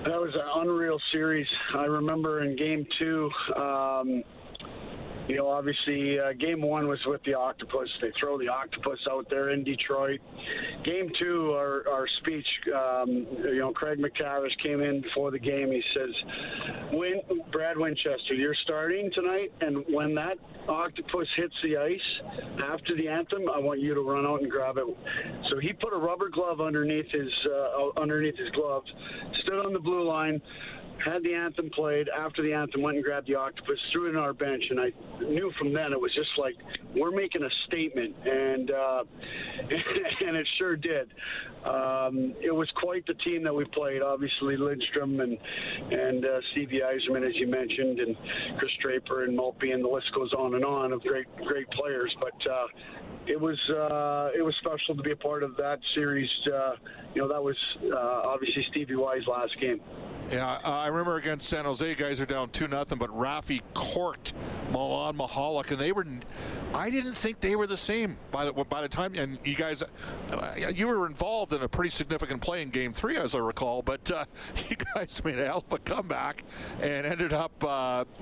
That 0.04 0.20
was 0.20 0.32
an 0.34 0.68
unreal 0.68 1.00
series. 1.10 1.48
I 1.74 1.84
remember 1.84 2.44
in 2.44 2.54
game 2.56 2.86
two, 2.96 3.28
um, 3.56 4.22
you 5.28 5.36
know, 5.36 5.48
obviously, 5.48 6.18
uh, 6.18 6.32
game 6.32 6.62
one 6.62 6.86
was 6.86 6.98
with 7.06 7.22
the 7.24 7.34
Octopus. 7.34 7.88
They 8.00 8.12
throw 8.20 8.38
the 8.38 8.48
Octopus 8.48 8.98
out 9.10 9.26
there 9.28 9.50
in 9.50 9.64
Detroit. 9.64 10.20
Game 10.84 11.10
two, 11.18 11.52
our, 11.52 11.84
our 11.88 12.06
speech, 12.20 12.46
um, 12.74 13.26
you 13.44 13.58
know, 13.58 13.72
Craig 13.72 13.98
MacTavish 13.98 14.56
came 14.62 14.80
in 14.80 15.00
before 15.00 15.30
the 15.30 15.38
game. 15.38 15.72
He 15.72 15.82
says, 15.94 16.10
Win, 16.92 17.20
Brad 17.50 17.76
Winchester, 17.76 18.34
you're 18.34 18.54
starting 18.64 19.10
tonight, 19.14 19.52
and 19.60 19.84
when 19.90 20.14
that 20.14 20.36
Octopus 20.68 21.28
hits 21.36 21.54
the 21.62 21.76
ice 21.76 22.70
after 22.72 22.96
the 22.96 23.08
anthem, 23.08 23.42
I 23.48 23.58
want 23.58 23.80
you 23.80 23.94
to 23.94 24.00
run 24.00 24.26
out 24.26 24.42
and 24.42 24.50
grab 24.50 24.76
it. 24.78 24.84
So 25.50 25.58
he 25.58 25.72
put 25.72 25.92
a 25.92 25.98
rubber 25.98 26.28
glove 26.28 26.60
underneath 26.60 27.10
his 27.10 27.28
uh, 27.46 28.00
underneath 28.00 28.36
his 28.36 28.50
glove, 28.50 28.82
stood 29.42 29.64
on 29.64 29.72
the 29.72 29.78
blue 29.78 30.06
line 30.06 30.40
had 31.04 31.22
the 31.22 31.34
anthem 31.34 31.70
played. 31.70 32.08
After 32.08 32.42
the 32.42 32.52
anthem, 32.52 32.82
went 32.82 32.96
and 32.96 33.04
grabbed 33.04 33.28
the 33.28 33.34
octopus, 33.34 33.78
threw 33.92 34.06
it 34.06 34.10
in 34.10 34.16
our 34.16 34.32
bench, 34.32 34.64
and 34.70 34.80
I 34.80 34.92
knew 35.20 35.52
from 35.58 35.72
then 35.72 35.92
it 35.92 36.00
was 36.00 36.12
just 36.14 36.30
like 36.38 36.54
we're 36.94 37.10
making 37.10 37.42
a 37.42 37.50
statement, 37.66 38.14
and 38.24 38.70
uh, 38.70 39.04
and 40.26 40.36
it 40.36 40.46
sure 40.58 40.76
did. 40.76 41.12
Um, 41.64 42.34
it 42.40 42.54
was 42.54 42.68
quite 42.76 43.06
the 43.06 43.14
team 43.14 43.42
that 43.44 43.54
we 43.54 43.64
played. 43.66 44.02
Obviously, 44.02 44.56
Lidstrom 44.56 45.22
and 45.22 45.38
and 45.92 46.24
uh, 46.24 46.38
Stevie 46.52 46.80
Yzerman, 46.80 47.26
as 47.26 47.34
you 47.36 47.46
mentioned, 47.46 48.00
and 48.00 48.16
Chris 48.58 48.72
Draper 48.82 49.24
and 49.24 49.36
Maltby, 49.36 49.72
and 49.72 49.84
the 49.84 49.88
list 49.88 50.06
goes 50.14 50.32
on 50.32 50.54
and 50.54 50.64
on 50.64 50.92
of 50.92 51.02
great 51.02 51.26
great 51.44 51.68
players. 51.70 52.14
But 52.20 52.50
uh, 52.50 52.66
it 53.26 53.40
was 53.40 53.58
uh, 53.70 54.30
it 54.36 54.42
was 54.42 54.54
special 54.60 54.94
to 54.96 55.02
be 55.02 55.12
a 55.12 55.16
part 55.16 55.42
of 55.42 55.56
that 55.56 55.78
series. 55.94 56.28
Uh, 56.46 56.76
you 57.14 57.22
know, 57.22 57.28
that 57.28 57.42
was 57.42 57.56
uh, 57.84 57.96
obviously 57.96 58.64
Stevie 58.70 58.96
Y's 58.96 59.26
last 59.26 59.58
game. 59.60 59.80
Yeah, 60.30 60.58
uh, 60.64 60.70
I 60.70 60.88
remember 60.88 61.16
against 61.18 61.48
San 61.48 61.66
Jose, 61.66 61.94
guys 61.94 62.20
are 62.20 62.26
down 62.26 62.50
two 62.50 62.66
nothing, 62.66 62.98
but 62.98 63.10
Raffi 63.10 63.62
corked 63.74 64.34
Milan 64.72 65.16
Michalek, 65.16 65.70
and 65.70 65.78
they 65.78 65.92
were. 65.92 66.04
I 66.74 66.90
didn't 66.90 67.12
think 67.12 67.38
they 67.40 67.54
were 67.54 67.68
the 67.68 67.76
same 67.76 68.18
by 68.32 68.44
the 68.44 68.52
by 68.52 68.82
the 68.82 68.88
time. 68.88 69.14
And 69.14 69.38
you 69.44 69.54
guys, 69.54 69.84
uh, 69.84 70.54
you 70.74 70.88
were 70.88 71.06
involved 71.06 71.52
in 71.52 71.62
a 71.62 71.68
pretty 71.68 71.90
significant 71.90 72.42
play 72.42 72.62
in 72.62 72.70
Game 72.70 72.92
Three, 72.92 73.16
as 73.16 73.36
I 73.36 73.38
recall. 73.38 73.82
But 73.82 74.10
uh, 74.10 74.24
you 74.68 74.76
guys 74.94 75.22
made 75.24 75.38
a 75.38 75.44
hell 75.46 75.64
of 75.64 75.72
a 75.72 75.78
comeback 75.78 76.42
and 76.80 77.06
ended 77.06 77.32
up 77.32 77.64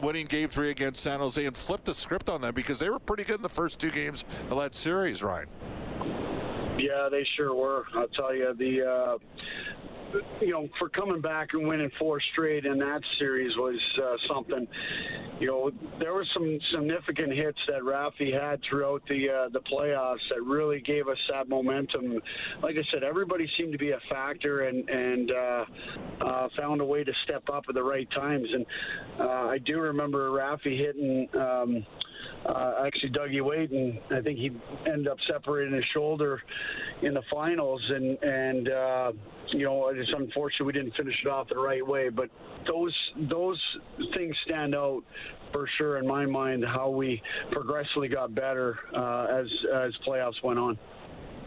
winning 0.03 0.27
Game 0.27 0.51
Three 0.51 0.71
against 0.71 1.03
San 1.03 1.21
Jose 1.21 1.45
and 1.45 1.57
flipped 1.57 1.87
the 1.87 1.95
script 1.95 2.29
on 2.29 2.43
them 2.43 2.55
because 2.55 2.79
they 2.79 2.91
were 2.91 2.99
pretty 2.99 3.25
good 3.25 3.37
in 3.37 3.43
the 3.43 3.49
first 3.49 3.79
two 3.79 3.91
games 3.91 4.27
of 4.51 4.59
that 4.59 4.75
series, 4.75 4.94
Ryan. 5.23 5.49
Yeah, 6.79 7.09
they 7.11 7.23
sure 7.37 7.55
were. 7.55 7.85
I'll 7.95 8.09
tell 8.09 8.35
you 8.35 8.55
the 8.59 8.87
uh, 8.87 9.19
you 10.41 10.51
know, 10.51 10.69
for 10.79 10.89
coming 10.89 11.21
back 11.21 11.49
and 11.53 11.67
winning 11.67 11.91
four 11.99 12.21
straight 12.33 12.65
in 12.67 12.79
that 12.79 13.01
series 13.19 13.57
was 13.57 13.79
uh, 14.03 14.17
something. 14.29 14.67
You 15.41 15.47
know, 15.49 15.71
there 15.99 16.15
were 16.15 16.27
some 16.33 16.59
significant 16.73 17.33
hits 17.33 17.59
that 17.69 17.83
Raffi 17.83 18.33
had 18.33 18.61
throughout 18.69 19.03
the 19.09 19.29
uh, 19.29 19.49
the 19.51 19.61
playoffs 19.61 20.23
that 20.31 20.43
really 20.43 20.81
gave 20.81 21.09
us 21.09 21.19
that 21.31 21.49
momentum. 21.49 22.21
Like 22.63 22.77
I 22.77 22.83
said, 22.93 23.03
everybody 23.03 23.49
seemed 23.59 23.73
to 23.73 23.79
be 23.79 23.91
a 23.91 24.01
factor 24.09 24.69
and 24.69 24.89
and 24.89 25.31
uh, 25.31 25.65
uh, 26.21 26.49
found 26.57 26.81
a 26.81 26.85
way 26.85 27.05
to 27.05 27.13
step 27.25 27.45
up 27.53 27.65
at 27.69 27.75
the 27.75 27.83
right 27.83 28.09
times. 28.13 28.49
And 28.53 28.67
uh, 29.21 29.49
I 29.49 29.59
do 29.59 29.81
remember 29.81 30.31
Raffi 30.31 30.79
hitting. 30.79 31.29
Um, 31.35 31.87
uh, 32.47 32.83
actually 32.85 33.11
Dougie 33.11 33.43
Weight, 33.43 33.71
and 33.71 33.99
I 34.11 34.21
think 34.21 34.39
he 34.39 34.51
ended 34.87 35.09
up 35.09 35.19
separating 35.31 35.75
his 35.75 35.85
shoulder 35.93 36.43
in 37.03 37.15
the 37.15 37.23
finals. 37.31 37.83
And 37.89 38.19
and 38.23 38.69
uh, 38.69 39.13
you 39.53 39.65
know, 39.65 39.89
it's 39.89 40.11
unfortunate 40.17 40.65
we 40.65 40.73
didn't 40.73 40.95
finish 40.97 41.15
it 41.25 41.29
off 41.29 41.49
the 41.49 41.57
right 41.57 41.87
way. 41.87 42.09
But 42.09 42.31
those 42.67 42.95
those 43.31 43.61
things 44.15 44.35
stand 44.45 44.75
out 44.75 45.03
for 45.53 45.69
sure 45.79 45.99
in 45.99 46.07
my 46.07 46.27
mind. 46.27 46.65
How 46.65 46.91
we 46.91 47.23
progressively 47.51 48.09
got 48.09 48.35
better 48.35 48.79
uh, 48.95 49.27
as 49.31 49.47
as 49.75 49.93
playoffs 50.07 50.43
went 50.43 50.59
on. 50.59 50.79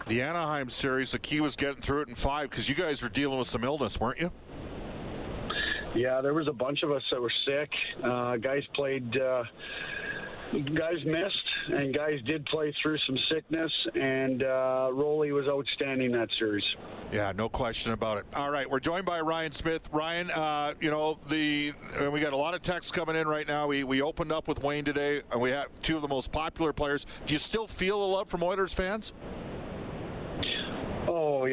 The 0.08 0.22
Anaheim 0.22 0.70
series, 0.70 1.12
the 1.12 1.20
key 1.20 1.42
was 1.42 1.58
getting 1.58 1.82
through 1.82 2.04
it 2.04 2.08
in 2.08 2.16
five 2.16 2.50
because 2.50 2.70
you 2.70 2.76
guys 2.76 3.04
were 3.04 3.10
dealing 3.10 3.38
with 3.38 3.48
some 3.48 3.66
illness, 3.66 4.00
weren't 4.00 4.22
you? 4.22 4.32
Yeah, 5.96 6.22
there 6.22 6.34
was 6.34 6.48
a 6.48 6.54
bunch 6.54 6.84
of 6.84 6.92
us 6.92 7.02
that 7.12 7.20
were 7.20 7.32
sick. 7.46 7.70
Uh, 8.04 8.38
guys 8.38 8.62
played. 8.74 9.18
Uh, 9.18 9.44
guys 10.52 11.04
missed, 11.06 11.48
and 11.70 11.94
guys 11.94 12.20
did 12.26 12.46
play 12.46 12.74
through 12.82 12.98
some 13.06 13.18
sickness, 13.32 13.72
and 13.96 14.44
uh, 14.44 14.90
Rolly 14.92 15.32
was 15.32 15.48
outstanding 15.48 16.12
that 16.14 16.30
series. 16.40 16.64
Yeah, 17.12 17.32
no 17.36 17.50
question 17.50 17.94
about 17.94 18.18
it. 18.18 18.26
All 18.36 18.52
right, 18.52 18.70
we're 18.70 18.80
joined 18.80 19.06
by 19.06 19.22
Ryan 19.22 19.52
Smyth. 19.52 19.90
Ryan, 19.92 20.32
uh, 20.32 20.74
you 20.82 20.92
know 20.92 21.20
the 21.30 21.74
we 22.12 22.20
got 22.20 22.34
a 22.34 22.38
lot 22.38 22.54
of 22.54 22.62
texts 22.62 22.92
coming 22.92 23.16
in 23.16 23.28
right 23.28 23.48
now. 23.48 23.68
We 23.68 23.84
we 23.84 24.02
opened 24.02 24.32
up 24.32 24.48
with 24.48 24.62
Wayne 24.64 24.86
today, 24.86 25.22
and 25.32 25.40
we 25.40 25.52
have 25.52 25.68
two 25.82 25.96
of 25.96 26.02
the 26.02 26.08
most 26.08 26.32
popular 26.32 26.74
players. 26.74 27.06
Do 27.26 27.34
you 27.34 27.40
still 27.40 27.68
feel 27.68 28.00
the 28.00 28.08
love 28.08 28.30
from 28.30 28.44
Oilers 28.44 28.74
fans? 28.74 29.14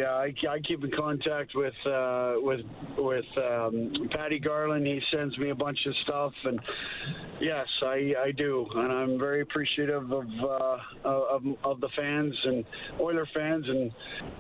Yeah, 0.05 0.11
I, 0.11 0.35
I 0.51 0.61
keep 0.61 0.85
in 0.85 0.91
contact 0.91 1.53
with 1.55 1.73
uh, 1.87 2.35
with 2.37 2.61
with 2.99 3.25
um, 3.39 3.91
Patty 4.11 4.39
Garland. 4.39 4.87
He 4.87 5.01
sends 5.11 5.39
me 5.39 5.49
a 5.49 5.55
bunch 5.55 5.79
of 5.87 5.95
stuff, 6.05 6.33
and 6.45 6.61
yes, 7.41 7.67
I, 7.83 8.13
I 8.27 8.31
do, 8.37 8.67
and 8.75 8.93
I'm 8.93 9.19
very 9.19 9.41
appreciative 9.41 10.13
of 10.13 10.27
uh, 10.43 10.77
of, 11.05 11.43
of 11.65 11.81
the 11.81 11.89
fans 11.97 12.35
and 12.45 12.65
Oiler 13.01 13.27
fans, 13.33 13.65
and 13.67 13.91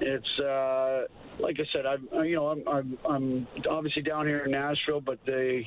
it's 0.03 0.39
uh, 0.41 1.03
like 1.39 1.57
I 1.59 1.65
said, 1.73 1.87
I'm 1.87 2.09
you 2.25 2.37
know 2.37 2.49
I'm, 2.49 2.63
I'm 2.69 2.99
I'm 3.09 3.47
obviously 3.69 4.03
down 4.03 4.27
here 4.27 4.45
in 4.45 4.51
Nashville, 4.51 5.01
but 5.01 5.19
they 5.27 5.67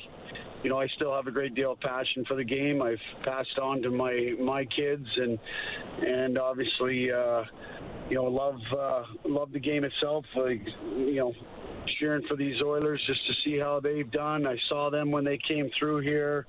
you 0.63 0.69
know, 0.69 0.79
I 0.79 0.87
still 0.95 1.13
have 1.13 1.27
a 1.27 1.31
great 1.31 1.55
deal 1.55 1.73
of 1.73 1.79
passion 1.79 2.25
for 2.27 2.35
the 2.35 2.43
game. 2.43 2.81
I've 2.81 2.97
passed 3.23 3.59
on 3.61 3.81
to 3.83 3.91
my 3.91 4.33
my 4.39 4.65
kids, 4.65 5.05
and 5.15 5.37
and 6.01 6.37
obviously, 6.37 7.11
uh, 7.11 7.43
you 8.09 8.15
know, 8.15 8.25
love 8.25 8.59
uh, 8.77 9.03
love 9.25 9.51
the 9.51 9.59
game 9.59 9.83
itself. 9.83 10.25
Like, 10.35 10.61
you 10.97 11.15
know, 11.15 11.33
cheering 11.99 12.23
for 12.27 12.35
these 12.35 12.61
Oilers 12.61 13.01
just 13.05 13.25
to 13.27 13.33
see 13.45 13.59
how 13.59 13.79
they've 13.79 14.09
done. 14.11 14.47
I 14.47 14.57
saw 14.67 14.89
them 14.89 15.11
when 15.11 15.23
they 15.23 15.39
came 15.47 15.69
through 15.77 15.99
here. 15.99 16.47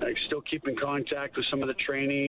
I 0.00 0.12
still 0.26 0.42
keep 0.42 0.68
in 0.68 0.76
contact 0.76 1.36
with 1.36 1.46
some 1.50 1.62
of 1.62 1.68
the 1.68 1.74
training. 1.74 2.29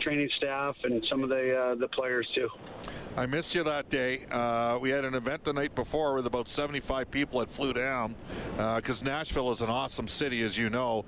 training 0.00 0.28
staff 0.36 0.76
and 0.84 1.04
some 1.08 1.22
of 1.22 1.28
the 1.28 1.56
uh, 1.56 1.74
the 1.74 1.88
players 1.88 2.28
too. 2.34 2.48
I 3.16 3.26
missed 3.26 3.54
you 3.54 3.64
that 3.64 3.88
day. 3.88 4.20
Uh, 4.30 4.78
we 4.80 4.90
had 4.90 5.04
an 5.04 5.14
event 5.14 5.42
the 5.42 5.52
night 5.52 5.74
before 5.74 6.14
with 6.14 6.26
about 6.26 6.46
75 6.46 7.10
people 7.10 7.40
that 7.40 7.50
flew 7.50 7.72
down 7.72 8.14
because 8.76 9.02
uh, 9.02 9.06
Nashville 9.06 9.50
is 9.50 9.60
an 9.60 9.70
awesome 9.70 10.06
city, 10.06 10.42
as 10.42 10.56
you 10.56 10.70
know, 10.70 11.04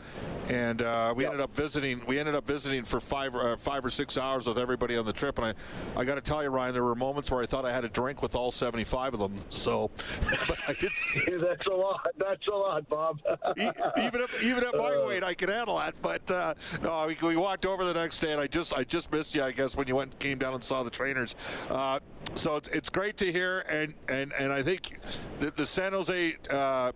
and 0.48 0.82
uh, 0.82 1.14
we 1.16 1.22
yep. 1.22 1.32
ended 1.32 1.44
up 1.44 1.54
visiting. 1.54 2.04
We 2.06 2.18
ended 2.18 2.34
up 2.34 2.46
visiting 2.46 2.84
for 2.84 2.98
five 2.98 3.36
uh, 3.36 3.56
five 3.56 3.84
or 3.84 3.90
six 3.90 4.18
hours 4.18 4.48
with 4.48 4.58
everybody 4.58 4.96
on 4.96 5.04
the 5.04 5.12
trip, 5.12 5.38
and 5.38 5.46
I 5.46 6.00
I 6.00 6.04
got 6.04 6.16
to 6.16 6.20
tell 6.20 6.42
you, 6.42 6.48
Ryan, 6.48 6.74
there 6.74 6.82
were 6.82 6.94
moments 6.94 7.30
where 7.30 7.42
I 7.42 7.46
thought 7.46 7.64
I 7.64 7.72
had 7.72 7.84
a 7.84 7.88
drink 7.88 8.22
with 8.22 8.34
all 8.34 8.50
75 8.50 9.14
of 9.14 9.20
them. 9.20 9.36
So, 9.48 9.90
but 10.48 10.58
I 10.66 10.72
did. 10.72 10.90
That's 11.40 11.66
a 11.66 11.70
lot. 11.70 12.08
That's 12.18 12.46
a 12.48 12.56
lot, 12.56 12.88
Bob. 12.88 13.20
even 13.56 14.20
at, 14.20 14.42
even 14.42 14.64
at 14.64 14.76
my 14.76 14.94
uh. 14.94 15.06
weight, 15.06 15.22
I 15.22 15.34
can 15.34 15.48
handle 15.48 15.78
that. 15.78 15.94
But 16.02 16.30
uh, 16.30 16.54
no, 16.82 17.06
we, 17.06 17.16
we, 17.26 17.36
walked 17.36 17.66
over 17.66 17.84
the 17.84 17.94
next 17.94 18.20
day, 18.20 18.32
and 18.32 18.40
I 18.40 18.46
just 18.50 18.74
I 18.74 18.84
just 18.84 19.10
missed 19.12 19.34
you, 19.34 19.42
I 19.42 19.52
guess, 19.52 19.76
when 19.76 19.86
you 19.88 19.96
went 19.96 20.18
came 20.18 20.38
down 20.38 20.54
and 20.54 20.62
saw 20.62 20.82
the 20.82 20.90
trainers. 20.90 21.34
Uh, 21.68 22.00
so 22.34 22.56
it's, 22.56 22.68
it's 22.68 22.90
great 22.90 23.16
to 23.18 23.32
hear, 23.32 23.60
and 23.60 23.94
and 24.08 24.32
and 24.38 24.52
I 24.52 24.62
think 24.62 24.98
the, 25.40 25.50
the 25.50 25.66
San 25.66 25.92
Jose. 25.92 26.36
Uh, 26.50 26.92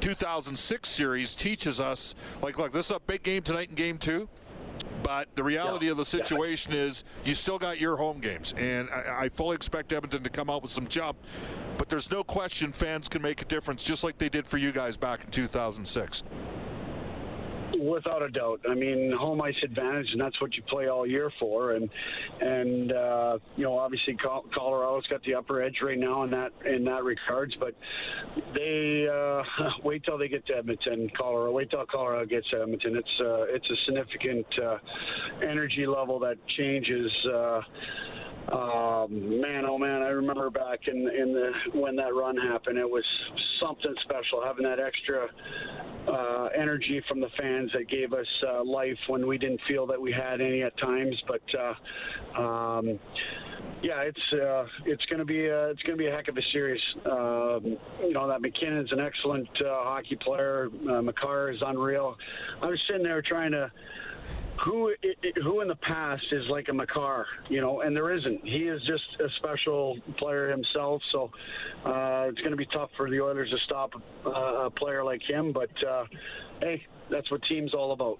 2006 0.00 0.88
series 0.88 1.36
teaches 1.36 1.78
us 1.78 2.16
like 2.42 2.58
look 2.58 2.72
this 2.72 2.90
is 2.90 2.96
a 2.96 2.98
big 3.06 3.22
game 3.22 3.40
tonight 3.40 3.68
in 3.68 3.76
game 3.76 3.96
two 3.96 4.28
but 5.04 5.28
the 5.36 5.44
reality 5.44 5.86
yeah. 5.86 5.92
of 5.92 5.96
the 5.96 6.04
situation 6.04 6.72
yeah. 6.72 6.80
is 6.80 7.04
you 7.24 7.34
still 7.34 7.56
got 7.56 7.80
your 7.80 7.96
home 7.96 8.18
games 8.18 8.52
and 8.56 8.90
I, 8.90 9.26
I, 9.26 9.28
fully 9.28 9.54
expect 9.54 9.92
edmonton 9.92 10.24
to 10.24 10.28
come 10.28 10.50
out 10.50 10.60
with 10.60 10.72
some 10.72 10.88
jump 10.88 11.16
but 11.78 11.88
there's 11.88 12.10
no 12.10 12.24
question 12.24 12.72
fans 12.72 13.08
can 13.08 13.22
make 13.22 13.42
a 13.42 13.44
difference 13.44 13.84
just 13.84 14.02
like 14.02 14.18
they 14.18 14.28
did 14.28 14.44
for 14.44 14.58
you 14.58 14.72
guys 14.72 14.96
back 14.96 15.22
in 15.22 15.30
2006 15.30 16.24
Without 17.80 18.22
a 18.22 18.28
doubt. 18.28 18.60
I 18.68 18.74
mean, 18.74 19.12
home 19.18 19.40
ice 19.40 19.54
advantage, 19.62 20.06
and 20.12 20.20
that's 20.20 20.40
what 20.40 20.54
you 20.54 20.62
play 20.64 20.88
all 20.88 21.06
year 21.06 21.30
for. 21.38 21.72
And 21.72 21.88
and 22.40 22.92
uh, 22.92 23.38
you 23.56 23.64
know, 23.64 23.78
obviously 23.78 24.16
Colorado's 24.54 25.06
got 25.08 25.22
the 25.24 25.34
upper 25.34 25.62
edge 25.62 25.76
right 25.82 25.98
now 25.98 26.24
in 26.24 26.30
that 26.30 26.50
in 26.66 26.84
that 26.84 27.02
regards. 27.04 27.54
But 27.58 27.74
they 28.54 29.06
uh, 29.10 29.42
wait 29.84 30.04
till 30.04 30.18
they 30.18 30.28
get 30.28 30.46
to 30.46 30.56
Edmonton, 30.56 31.10
Colorado. 31.16 31.52
Wait 31.52 31.70
till 31.70 31.84
Colorado 31.86 32.26
gets 32.26 32.48
to 32.50 32.62
Edmonton. 32.62 32.96
It's 32.96 33.20
uh, 33.20 33.44
it's 33.48 33.68
a 33.70 33.76
significant 33.86 34.46
uh, 34.62 34.78
energy 35.42 35.86
level 35.86 36.18
that 36.20 36.36
changes. 36.56 37.10
Uh, 38.50 38.72
um, 39.02 39.40
man, 39.40 39.64
oh 39.66 39.78
man, 39.78 40.02
I 40.02 40.08
remember 40.08 40.50
back 40.50 40.80
in 40.86 40.96
in 40.96 41.32
the 41.32 41.78
when 41.78 41.96
that 41.96 42.14
run 42.14 42.36
happened, 42.36 42.78
it 42.78 42.88
was 42.88 43.04
something 43.60 43.94
special 44.02 44.42
having 44.44 44.64
that 44.64 44.78
extra 44.78 45.26
uh, 46.08 46.48
energy 46.56 47.02
from 47.08 47.20
the 47.20 47.28
fans 47.38 47.70
that 47.74 47.88
gave 47.88 48.12
us 48.12 48.26
uh, 48.48 48.64
life 48.64 48.98
when 49.08 49.26
we 49.26 49.38
didn't 49.38 49.60
feel 49.68 49.86
that 49.86 50.00
we 50.00 50.12
had 50.12 50.40
any 50.40 50.62
at 50.62 50.76
times. 50.78 51.14
But 51.26 51.42
uh, 51.58 52.40
um, 52.40 52.98
yeah, 53.82 54.00
it's 54.02 54.32
uh, 54.32 54.64
it's 54.86 55.04
going 55.06 55.18
to 55.18 55.24
be 55.24 55.46
a, 55.46 55.68
it's 55.70 55.82
going 55.82 55.96
to 55.96 56.02
be 56.02 56.08
a 56.08 56.12
heck 56.12 56.28
of 56.28 56.36
a 56.36 56.42
series. 56.52 56.82
Um, 57.06 57.76
you 58.02 58.12
know 58.12 58.28
that 58.28 58.40
MacKinnon's 58.40 58.92
an 58.92 59.00
excellent 59.00 59.48
uh, 59.60 59.84
hockey 59.84 60.18
player. 60.20 60.68
Uh, 60.90 61.02
Makar 61.02 61.50
is 61.50 61.58
unreal. 61.64 62.16
I 62.60 62.66
was 62.66 62.80
sitting 62.88 63.04
there 63.04 63.22
trying 63.22 63.52
to 63.52 63.70
who 64.64 64.94
who 65.42 65.60
in 65.60 65.68
the 65.68 65.76
past 65.76 66.24
is 66.30 66.44
like 66.48 66.68
a 66.68 66.72
Makar, 66.72 67.26
you 67.48 67.60
know, 67.60 67.80
and 67.80 67.96
there 67.96 68.12
isn't. 68.12 68.44
He 68.44 68.68
is 68.68 68.80
just 68.82 69.20
a 69.20 69.28
special 69.36 69.98
player 70.18 70.50
himself. 70.50 71.02
So 71.10 71.30
uh, 71.84 72.26
it's 72.28 72.38
going 72.38 72.52
to 72.52 72.56
be 72.56 72.66
tough 72.66 72.90
for 72.96 73.10
the 73.10 73.20
Oilers 73.20 73.50
to 73.50 73.58
stop 73.64 73.92
uh, 74.24 74.30
a 74.30 74.70
player 74.70 75.02
like 75.02 75.22
him. 75.22 75.52
But 75.52 75.70
uh, 75.84 76.04
hey, 76.60 76.86
that's 77.10 77.30
what 77.30 77.42
team's 77.48 77.74
all 77.74 77.92
about. 77.92 78.18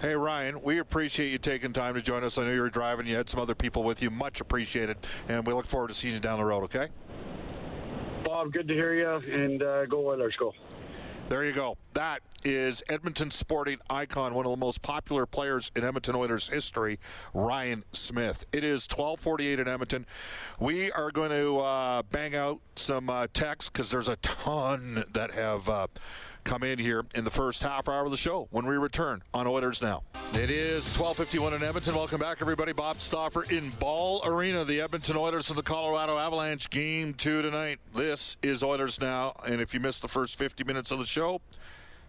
Hey 0.00 0.14
Ryan, 0.14 0.60
we 0.62 0.78
appreciate 0.78 1.30
you 1.30 1.38
taking 1.38 1.72
time 1.72 1.94
to 1.94 2.02
join 2.02 2.22
us. 2.22 2.36
I 2.36 2.44
know 2.44 2.52
you 2.52 2.60
were 2.60 2.70
driving; 2.70 3.06
you 3.06 3.16
had 3.16 3.28
some 3.28 3.40
other 3.40 3.54
people 3.54 3.82
with 3.82 4.02
you. 4.02 4.10
Much 4.10 4.40
appreciated, 4.40 4.98
and 5.28 5.46
we 5.46 5.52
look 5.52 5.66
forward 5.66 5.88
to 5.88 5.94
seeing 5.94 6.14
you 6.14 6.20
down 6.20 6.38
the 6.38 6.44
road. 6.44 6.64
Okay. 6.64 6.88
Bob, 8.24 8.52
good 8.52 8.68
to 8.68 8.74
hear 8.74 8.94
you, 8.94 9.32
and 9.32 9.62
uh, 9.62 9.86
go 9.86 10.06
Oilers, 10.06 10.34
go. 10.38 10.52
There 11.28 11.44
you 11.44 11.52
go. 11.52 11.76
That 11.94 12.20
is 12.44 12.84
Edmonton 12.88 13.32
sporting 13.32 13.78
icon, 13.90 14.32
one 14.32 14.46
of 14.46 14.52
the 14.52 14.56
most 14.56 14.80
popular 14.80 15.26
players 15.26 15.72
in 15.74 15.82
Edmonton 15.82 16.14
Oilers 16.14 16.48
history, 16.48 17.00
Ryan 17.34 17.82
Smyth. 17.90 18.44
It 18.52 18.62
is 18.62 18.86
12:48 18.86 19.58
in 19.58 19.66
Edmonton. 19.66 20.06
We 20.60 20.92
are 20.92 21.10
going 21.10 21.30
to 21.30 21.58
uh, 21.58 22.02
bang 22.12 22.36
out 22.36 22.60
some 22.76 23.10
uh, 23.10 23.26
texts 23.32 23.68
because 23.68 23.90
there's 23.90 24.06
a 24.06 24.14
ton 24.16 25.02
that 25.14 25.32
have. 25.32 25.68
Uh, 25.68 25.88
come 26.46 26.62
in 26.62 26.78
here 26.78 27.04
in 27.14 27.24
the 27.24 27.30
first 27.30 27.62
half 27.62 27.88
hour 27.88 28.04
of 28.04 28.10
the 28.10 28.16
show 28.16 28.46
when 28.52 28.66
we 28.66 28.76
return 28.76 29.20
on 29.34 29.48
Oilers 29.48 29.82
Now. 29.82 30.04
It 30.32 30.48
is 30.48 30.88
12:51 30.92 31.54
in 31.54 31.62
Edmonton. 31.62 31.94
Welcome 31.94 32.20
back, 32.20 32.38
everybody. 32.40 32.72
Bob 32.72 33.00
Stauffer 33.00 33.42
in 33.50 33.70
Ball 33.70 34.22
Arena, 34.24 34.64
the 34.64 34.80
Edmonton 34.80 35.16
Oilers 35.16 35.50
and 35.50 35.58
the 35.58 35.62
Colorado 35.62 36.16
Avalanche 36.16 36.70
game 36.70 37.14
two 37.14 37.42
tonight. 37.42 37.80
This 37.94 38.36
is 38.42 38.62
Oilers 38.62 39.00
Now, 39.00 39.34
and 39.44 39.60
if 39.60 39.74
you 39.74 39.80
missed 39.80 40.02
the 40.02 40.08
first 40.08 40.38
50 40.38 40.62
minutes 40.62 40.92
of 40.92 41.00
the 41.00 41.06
show, 41.06 41.40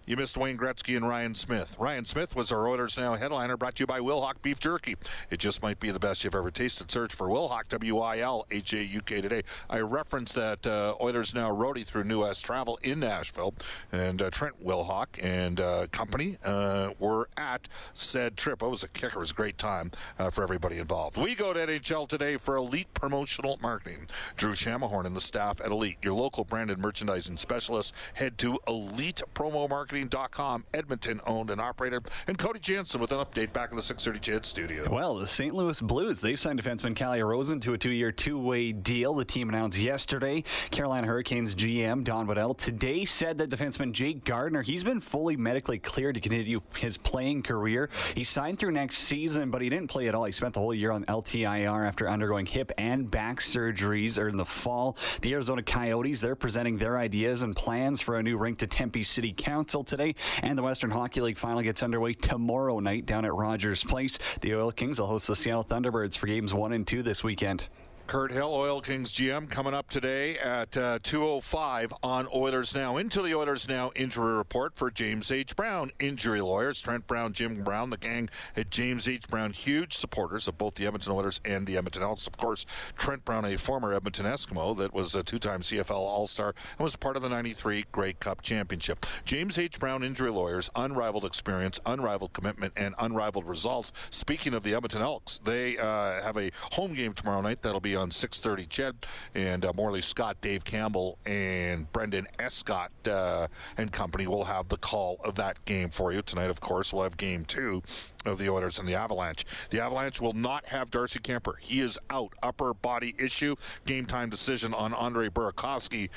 you 0.07 0.15
missed 0.15 0.37
Wayne 0.37 0.57
Gretzky 0.57 0.95
and 0.95 1.05
Ryan 1.05 1.35
Smyth. 1.35 1.77
Ryan 1.77 2.05
Smyth 2.05 2.33
was 2.33 2.49
our 2.53 2.65
Oilers 2.65 2.97
Now 2.97 3.15
headliner 3.15 3.57
brought 3.57 3.75
to 3.75 3.83
you 3.83 3.87
by 3.87 3.99
Wilhauk 3.99 4.41
Beef 4.41 4.57
Jerky. 4.57 4.95
It 5.29 5.37
just 5.37 5.61
might 5.61 5.81
be 5.81 5.91
the 5.91 5.99
best 5.99 6.23
you've 6.23 6.33
ever 6.33 6.49
tasted. 6.49 6.89
Search 6.89 7.13
for 7.13 7.27
Wilhauk, 7.27 7.67
W 7.67 7.99
I 7.99 8.19
L 8.19 8.47
H 8.49 8.71
A 8.71 8.85
U 8.85 9.01
K 9.01 9.19
today. 9.19 9.41
I 9.69 9.81
referenced 9.81 10.33
that 10.35 10.65
uh, 10.65 10.95
Oilers 11.01 11.35
Now 11.35 11.53
roadie 11.53 11.85
through 11.85 12.05
New 12.05 12.21
West 12.21 12.45
Travel 12.45 12.79
in 12.83 13.01
Nashville, 13.01 13.53
and 13.91 14.21
uh, 14.21 14.29
Trent 14.29 14.55
Wilhauk 14.65 15.07
and 15.21 15.59
uh, 15.59 15.87
company 15.91 16.37
uh, 16.45 16.91
were 16.99 17.27
at 17.35 17.67
said 17.93 18.37
trip. 18.37 18.63
It 18.63 18.69
was 18.69 18.85
a 18.85 18.87
kicker. 18.87 19.17
It 19.17 19.19
was 19.19 19.31
a 19.31 19.35
great 19.35 19.57
time 19.57 19.91
uh, 20.19 20.29
for 20.29 20.41
everybody 20.41 20.77
involved. 20.77 21.17
We 21.17 21.35
go 21.35 21.51
to 21.51 21.59
NHL 21.59 22.07
today 22.07 22.37
for 22.37 22.55
Elite 22.55 22.93
Promotional 22.93 23.59
Marketing. 23.61 24.07
Drew 24.37 24.53
Shamahorn 24.53 25.05
and 25.05 25.15
the 25.17 25.21
staff 25.21 25.59
at 25.59 25.71
Elite, 25.71 25.97
your 26.01 26.13
local 26.13 26.45
branded 26.45 26.79
merchandising 26.79 27.35
specialist. 27.35 27.93
Head 28.13 28.37
to 28.37 28.57
Elite 28.69 29.21
Promo 29.35 29.69
Marketing 29.69 29.96
Marketing.com, 29.97 30.63
Edmonton 30.75 31.19
owned 31.25 31.49
and 31.49 31.59
operated. 31.59 32.07
And 32.27 32.37
Cody 32.37 32.59
Jansen 32.59 33.01
with 33.01 33.11
an 33.11 33.17
update 33.17 33.51
back 33.51 33.71
in 33.71 33.75
the 33.75 33.81
630 33.81 34.19
CHED 34.19 34.45
studio. 34.45 34.87
Well, 34.91 35.15
the 35.15 35.25
St. 35.25 35.55
Louis 35.55 35.81
Blues, 35.81 36.21
they've 36.21 36.39
signed 36.39 36.61
defenseman 36.61 36.95
Calle 36.95 37.19
Rosen 37.23 37.59
to 37.61 37.73
a 37.73 37.77
two 37.79 37.89
year, 37.89 38.11
two 38.11 38.37
way 38.37 38.71
deal. 38.71 39.15
The 39.15 39.25
team 39.25 39.49
announced 39.49 39.79
yesterday. 39.79 40.43
Carolina 40.69 41.07
Hurricanes 41.07 41.55
GM 41.55 42.03
Don 42.03 42.27
Waddell 42.27 42.53
today 42.53 43.05
said 43.05 43.39
that 43.39 43.49
defenseman 43.49 43.91
Jake 43.91 44.23
Gardiner, 44.23 44.61
he's 44.61 44.83
been 44.83 44.99
fully 44.99 45.35
medically 45.35 45.79
cleared 45.79 46.13
to 46.13 46.21
continue 46.21 46.61
his 46.75 46.97
playing 46.97 47.41
career. 47.41 47.89
He 48.13 48.23
signed 48.23 48.59
through 48.59 48.73
next 48.73 48.99
season, 48.99 49.49
but 49.49 49.63
he 49.63 49.69
didn't 49.69 49.87
play 49.87 50.07
at 50.07 50.13
all. 50.13 50.25
He 50.25 50.31
spent 50.31 50.53
the 50.53 50.59
whole 50.59 50.75
year 50.75 50.91
on 50.91 51.05
LTIR 51.05 51.87
after 51.87 52.07
undergoing 52.07 52.45
hip 52.45 52.71
and 52.77 53.09
back 53.09 53.39
surgeries 53.39 54.19
in 54.29 54.37
the 54.37 54.45
fall. 54.45 54.95
The 55.21 55.33
Arizona 55.33 55.63
Coyotes, 55.63 56.21
they're 56.21 56.35
presenting 56.35 56.77
their 56.77 56.99
ideas 56.99 57.41
and 57.41 57.55
plans 57.55 57.99
for 57.99 58.19
a 58.19 58.23
new 58.23 58.37
rink 58.37 58.59
to 58.59 58.67
Tempe 58.67 59.01
City 59.01 59.33
Council 59.35 59.86
today. 59.87 60.15
And 60.43 60.57
the 60.57 60.63
Western 60.63 60.91
Hockey 60.91 61.21
League 61.21 61.37
final 61.37 61.61
gets 61.61 61.81
underway 61.81 62.13
tomorrow 62.13 62.79
night 62.79 63.05
down 63.05 63.25
at 63.25 63.33
Rogers 63.33 63.83
Place. 63.83 64.19
The 64.41 64.55
Oil 64.55 64.71
Kings 64.71 64.99
will 64.99 65.07
host 65.07 65.27
the 65.27 65.35
Seattle 65.35 65.63
Thunderbirds 65.63 66.17
for 66.17 66.27
games 66.27 66.53
one 66.53 66.73
and 66.73 66.85
two 66.85 67.03
this 67.03 67.23
weekend. 67.23 67.67
Kirk 68.07 68.31
Hill, 68.31 68.53
Oil 68.53 68.79
Kings 68.79 69.11
GM, 69.11 69.49
coming 69.49 69.73
up 69.73 69.89
today 69.89 70.37
at 70.37 70.77
uh, 70.77 70.97
2.05 70.99 71.91
on 72.01 72.25
Oilers 72.33 72.73
Now. 72.73 72.95
Into 72.95 73.21
the 73.21 73.35
Oilers 73.35 73.67
Now 73.67 73.91
injury 73.95 74.33
report 74.33 74.77
for 74.77 74.89
James 74.89 75.29
H. 75.29 75.57
Brown. 75.57 75.91
Injury 75.99 76.39
lawyers, 76.39 76.79
Trent 76.79 77.05
Brown, 77.05 77.33
Jim 77.33 77.65
Brown, 77.65 77.89
the 77.89 77.97
gang 77.97 78.29
at 78.55 78.69
James 78.69 79.09
H. 79.09 79.27
Brown, 79.27 79.51
huge 79.51 79.93
supporters 79.93 80.47
of 80.47 80.57
both 80.57 80.75
the 80.75 80.85
Edmonton 80.85 81.11
Oilers 81.11 81.41
and 81.43 81.67
the 81.67 81.75
Edmonton 81.75 82.01
Elks. 82.01 82.27
Of 82.27 82.37
course, 82.37 82.65
Trent 82.97 83.25
Brown, 83.25 83.43
a 83.43 83.57
former 83.57 83.93
Edmonton 83.93 84.25
Eskimo 84.25 84.77
that 84.77 84.93
was 84.93 85.13
a 85.13 85.21
two-time 85.21 85.59
CFL 85.59 85.91
All-Star 85.91 86.55
and 86.77 86.83
was 86.83 86.95
part 86.95 87.17
of 87.17 87.23
the 87.23 87.29
93 87.29 87.87
Grey 87.91 88.13
Cup 88.13 88.41
Championship. 88.41 89.05
James 89.25 89.57
H. 89.57 89.81
Brown 89.81 90.01
Injury 90.01 90.31
Lawyers, 90.31 90.69
unrivaled 90.77 91.25
experience, 91.25 91.77
unrivaled 91.85 92.31
commitment, 92.31 92.71
and 92.77 92.95
unrivaled 92.99 93.45
results. 93.45 93.91
Speaking 94.11 94.53
of 94.53 94.63
the 94.63 94.75
Edmonton 94.75 95.01
Elks, 95.01 95.39
they 95.43 95.77
uh, 95.77 96.21
have 96.21 96.37
a 96.37 96.51
home 96.71 96.93
game 96.93 97.11
tomorrow 97.11 97.41
night 97.41 97.61
that'll 97.61 97.81
be 97.81 97.96
on 97.97 98.09
6:30. 98.09 98.69
CHED 98.69 98.95
and 99.35 99.65
uh, 99.65 99.73
Morley 99.75 100.01
Scott, 100.01 100.37
Dave 100.41 100.63
Campbell, 100.63 101.17
and 101.25 101.91
Brendan 101.91 102.27
Escott 102.39 102.91
uh, 103.07 103.47
and 103.77 103.91
company 103.91 104.27
will 104.27 104.45
have 104.45 104.69
the 104.69 104.77
call 104.77 105.19
of 105.23 105.35
that 105.35 105.63
game 105.65 105.89
for 105.89 106.13
you 106.13 106.21
tonight. 106.21 106.49
Of 106.49 106.61
course, 106.61 106.93
we'll 106.93 107.03
have 107.03 107.17
game 107.17 107.45
two 107.45 107.81
of 108.25 108.37
the 108.37 108.49
Oilers 108.49 108.79
and 108.79 108.87
the 108.87 108.95
Avalanche. 108.95 109.45
The 109.69 109.81
Avalanche 109.81 110.21
will 110.21 110.33
not 110.33 110.65
have 110.67 110.91
Darcy 110.91 111.19
Kuemper. 111.19 111.59
He 111.59 111.79
is 111.79 111.99
out. 112.09 112.33
Upper 112.43 112.73
body 112.73 113.15
issue. 113.17 113.55
Game 113.85 114.05
time 114.05 114.29
decision 114.29 114.73
on 114.73 114.93
Andre 114.93 115.29
Burakovsky. 115.29 116.09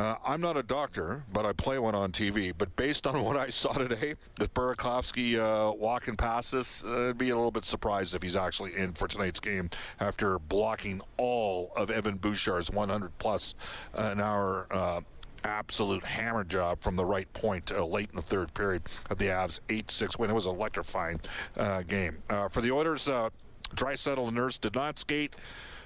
Uh, 0.00 0.16
I'm 0.24 0.40
not 0.40 0.56
a 0.56 0.62
doctor, 0.62 1.24
but 1.30 1.44
I 1.44 1.52
play 1.52 1.78
one 1.78 1.94
on 1.94 2.10
TV. 2.10 2.54
But 2.56 2.74
based 2.74 3.06
on 3.06 3.22
what 3.24 3.36
I 3.36 3.50
saw 3.50 3.72
today, 3.72 4.14
with 4.38 4.54
Burakovsky 4.54 5.36
uh, 5.38 5.74
walking 5.74 6.16
past 6.16 6.52
this, 6.52 6.82
uh, 6.82 7.10
I'd 7.10 7.18
be 7.18 7.28
a 7.28 7.36
little 7.36 7.50
bit 7.50 7.64
surprised 7.64 8.14
if 8.14 8.22
he's 8.22 8.34
actually 8.34 8.74
in 8.76 8.94
for 8.94 9.06
tonight's 9.06 9.40
game 9.40 9.68
after 10.00 10.38
blocking 10.38 11.02
all 11.18 11.70
of 11.76 11.90
Evan 11.90 12.16
Bouchard's 12.16 12.70
100 12.70 13.10
plus 13.18 13.54
an 13.92 14.22
hour 14.22 14.66
uh, 14.70 15.02
absolute 15.44 16.02
hammer 16.02 16.44
job 16.44 16.80
from 16.80 16.96
the 16.96 17.04
right 17.04 17.30
point 17.34 17.70
uh, 17.70 17.84
late 17.84 18.08
in 18.08 18.16
the 18.16 18.22
third 18.22 18.54
period 18.54 18.82
of 19.10 19.18
the 19.18 19.26
Avs 19.26 19.60
8-6 19.68 20.18
win. 20.18 20.30
It 20.30 20.34
was 20.34 20.46
an 20.46 20.54
electrifying 20.54 21.20
uh, 21.58 21.82
game. 21.82 22.22
Uh, 22.30 22.48
for 22.48 22.62
the 22.62 22.70
Oilers, 22.70 23.06
uh, 23.06 23.28
Draisaitl 23.74 24.28
and 24.28 24.34
Nurse 24.34 24.56
did 24.56 24.74
not 24.74 24.98
skate. 24.98 25.36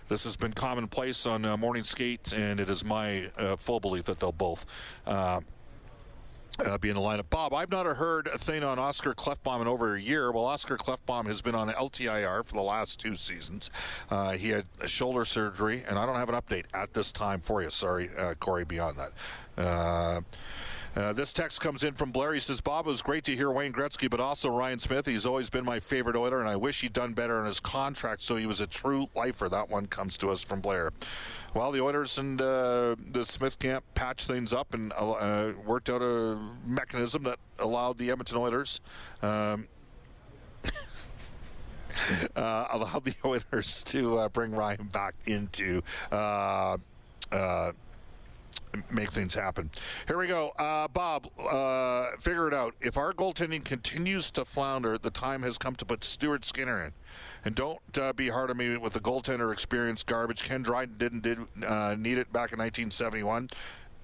This 0.09 0.25
has 0.25 0.37
been 0.37 0.53
commonplace 0.53 1.25
on 1.25 1.45
uh, 1.45 1.57
morning 1.57 1.83
skates, 1.83 2.33
and 2.35 2.61
it 2.61 2.69
is 2.69 2.85
my 2.85 3.31
uh, 3.39 3.57
full 3.57 3.81
belief 3.81 4.05
that 4.05 4.21
they'll 4.21 4.33
both. 4.33 4.67
Uh, 5.07 5.41
uh, 6.65 6.79
be 6.79 6.89
in 6.89 6.95
the 6.95 7.01
lineup. 7.01 7.29
Bob, 7.31 7.53
I've 7.53 7.71
not 7.71 7.85
heard 7.87 8.29
a 8.29 8.39
thing 8.39 8.63
on 8.63 8.79
Oscar 8.79 9.13
Klefbom 9.13 9.61
in 9.63 9.67
over 9.67 9.97
a 9.97 10.01
year. 10.01 10.31
Well, 10.31 10.45
Oscar 10.45 10.77
Klefbom 10.77 11.27
has 11.27 11.43
been 11.43 11.55
on 11.55 11.69
LTIR 11.71 12.45
for 12.45 12.55
the 12.55 12.63
last 12.63 13.01
two 13.01 13.17
seasons. 13.17 13.71
Uh, 14.09 14.33
he 14.33 14.51
had 14.51 14.67
shoulder 14.87 15.25
surgery, 15.25 15.83
and 15.89 15.99
I 15.99 16.07
don't 16.07 16.15
have 16.17 16.29
an 16.29 16.37
update 16.37 16.67
at 16.73 16.95
this 16.95 17.11
time 17.11 17.41
for 17.41 17.63
you. 17.63 17.71
Sorry, 17.71 18.09
uh, 18.17 18.35
Corey, 18.35 18.65
beyond 18.65 18.99
that. 18.99 20.23
Uh, 20.97 21.05
uh, 21.05 21.13
this 21.13 21.35
text 21.35 21.61
comes 21.61 21.85
in 21.85 21.93
from 21.93 22.11
Blair. 22.11 22.33
He 22.33 22.41
says, 22.41 22.61
Bob, 22.63 22.87
it 22.87 22.89
was 22.89 23.03
great 23.03 23.25
to 23.25 23.37
hear 23.37 23.51
Wayne 23.51 23.73
Gretzky, 23.75 24.09
but 24.09 24.21
also 24.21 24.49
Ryan 24.49 24.79
Smyth. 24.79 25.07
He's 25.07 25.27
always 25.27 25.51
been 25.51 25.65
my 25.65 25.79
favorite 25.79 26.17
Oiler, 26.17 26.41
and 26.41 26.49
I 26.49 26.57
wish 26.57 26.81
he'd 26.81 26.95
done 26.95 27.13
better 27.13 27.39
in 27.41 27.47
his 27.47 27.61
contract 27.61 28.23
so 28.23 28.37
he 28.37 28.47
was 28.47 28.63
a 28.63 28.67
true 28.67 29.07
lifer. 29.15 29.51
That 29.51 29.69
one 29.69 29.87
comes 29.87 30.17
to 30.19 30.31
us 30.31 30.43
from 30.43 30.61
Blair. 30.61 30.93
Well, 31.53 31.73
the 31.73 31.83
Oilers 31.83 32.19
and 32.19 32.41
uh, 32.41 32.97
the 33.13 33.25
Smyth 33.25 33.59
camp 33.59 33.85
patched 33.95 34.27
things 34.27 34.55
up 34.55 34.73
and 34.73 34.93
uh, 34.97 35.53
worked 35.67 35.91
out 35.91 36.01
a 36.01 36.39
mechanism 36.67 37.23
that 37.25 37.39
allowed 37.59 37.99
the 37.99 38.11
Edmonton 38.11 38.39
Oilers. 38.39 38.81
Um, 39.23 39.69
uh, 42.35 42.67
allowed 42.73 43.05
the 43.05 43.15
Oilers 43.25 43.85
to 43.85 44.21
uh, 44.21 44.29
bring 44.31 44.53
Ryan 44.53 44.89
back 44.91 45.15
into 45.27 45.83
uh, 46.11 46.79
uh, 47.31 47.73
make 48.91 49.11
things 49.13 49.35
happen. 49.35 49.71
Here 50.07 50.19
we 50.19 50.27
go. 50.27 50.53
Uh, 50.59 50.89
Bob, 50.89 51.29
uh, 51.39 52.13
figure 52.19 52.49
it 52.49 52.55
out. 52.55 52.75
If 52.81 52.97
our 52.97 53.13
goaltending 53.13 53.65
continues 53.65 54.31
to 54.33 54.45
flounder, 54.45 54.99
the 54.99 55.11
time 55.11 55.43
has 55.43 55.59
come 55.59 55.75
to 55.77 55.85
put 55.85 56.05
Stuart 56.05 56.45
Skinner 56.45 56.85
in. 56.85 56.93
And 57.45 57.55
don't 57.55 57.99
uh, 57.99 58.13
be 58.13 58.29
hard 58.29 58.51
on 58.51 58.57
me 58.57 58.77
with 58.77 58.93
the 58.93 59.01
goaltender 59.01 59.53
experience 59.53 60.03
garbage. 60.03 60.43
Ken 60.43 60.63
Dryden 60.63 60.97
didn't 60.99 61.23
did, 61.23 61.39
uh, 61.65 61.95
need 61.99 62.19
it 62.19 62.33
back 62.33 62.53
in 62.53 62.59
1971. 62.59 63.49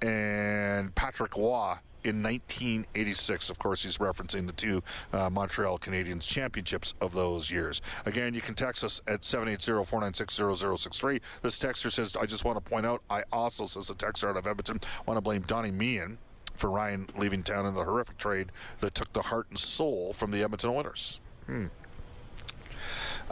And 0.02 0.94
Patrick 0.94 1.36
Roy 1.36 1.76
in 2.04 2.22
1986. 2.22 3.50
Of 3.50 3.58
course, 3.58 3.82
he's 3.82 3.98
referencing 3.98 4.46
the 4.46 4.52
two 4.52 4.82
uh, 5.12 5.28
Montreal 5.30 5.78
Canadiens 5.78 6.26
championships 6.26 6.94
of 7.00 7.12
those 7.12 7.50
years. 7.50 7.82
Again, 8.06 8.34
you 8.34 8.40
can 8.40 8.54
text 8.54 8.84
us 8.84 9.00
at 9.06 9.22
780-496-0063. 9.22 11.20
This 11.42 11.58
texter 11.58 11.90
says, 11.90 12.16
I 12.16 12.26
just 12.26 12.44
want 12.44 12.62
to 12.62 12.70
point 12.70 12.86
out, 12.86 13.02
I 13.10 13.24
also, 13.32 13.64
says 13.64 13.90
a 13.90 13.94
texter 13.94 14.28
out 14.28 14.36
of 14.36 14.46
Edmonton, 14.46 14.80
want 15.06 15.16
to 15.16 15.22
blame 15.22 15.42
Donnie 15.42 15.70
Meehan 15.70 16.18
for 16.54 16.70
Ryan 16.70 17.08
leaving 17.16 17.42
town 17.42 17.66
in 17.66 17.74
the 17.74 17.84
horrific 17.84 18.18
trade 18.18 18.52
that 18.80 18.94
took 18.94 19.12
the 19.12 19.22
heart 19.22 19.46
and 19.48 19.58
soul 19.58 20.12
from 20.12 20.30
the 20.30 20.42
Edmonton 20.42 20.70
Oilers. 20.70 21.20
Hmm. 21.46 21.66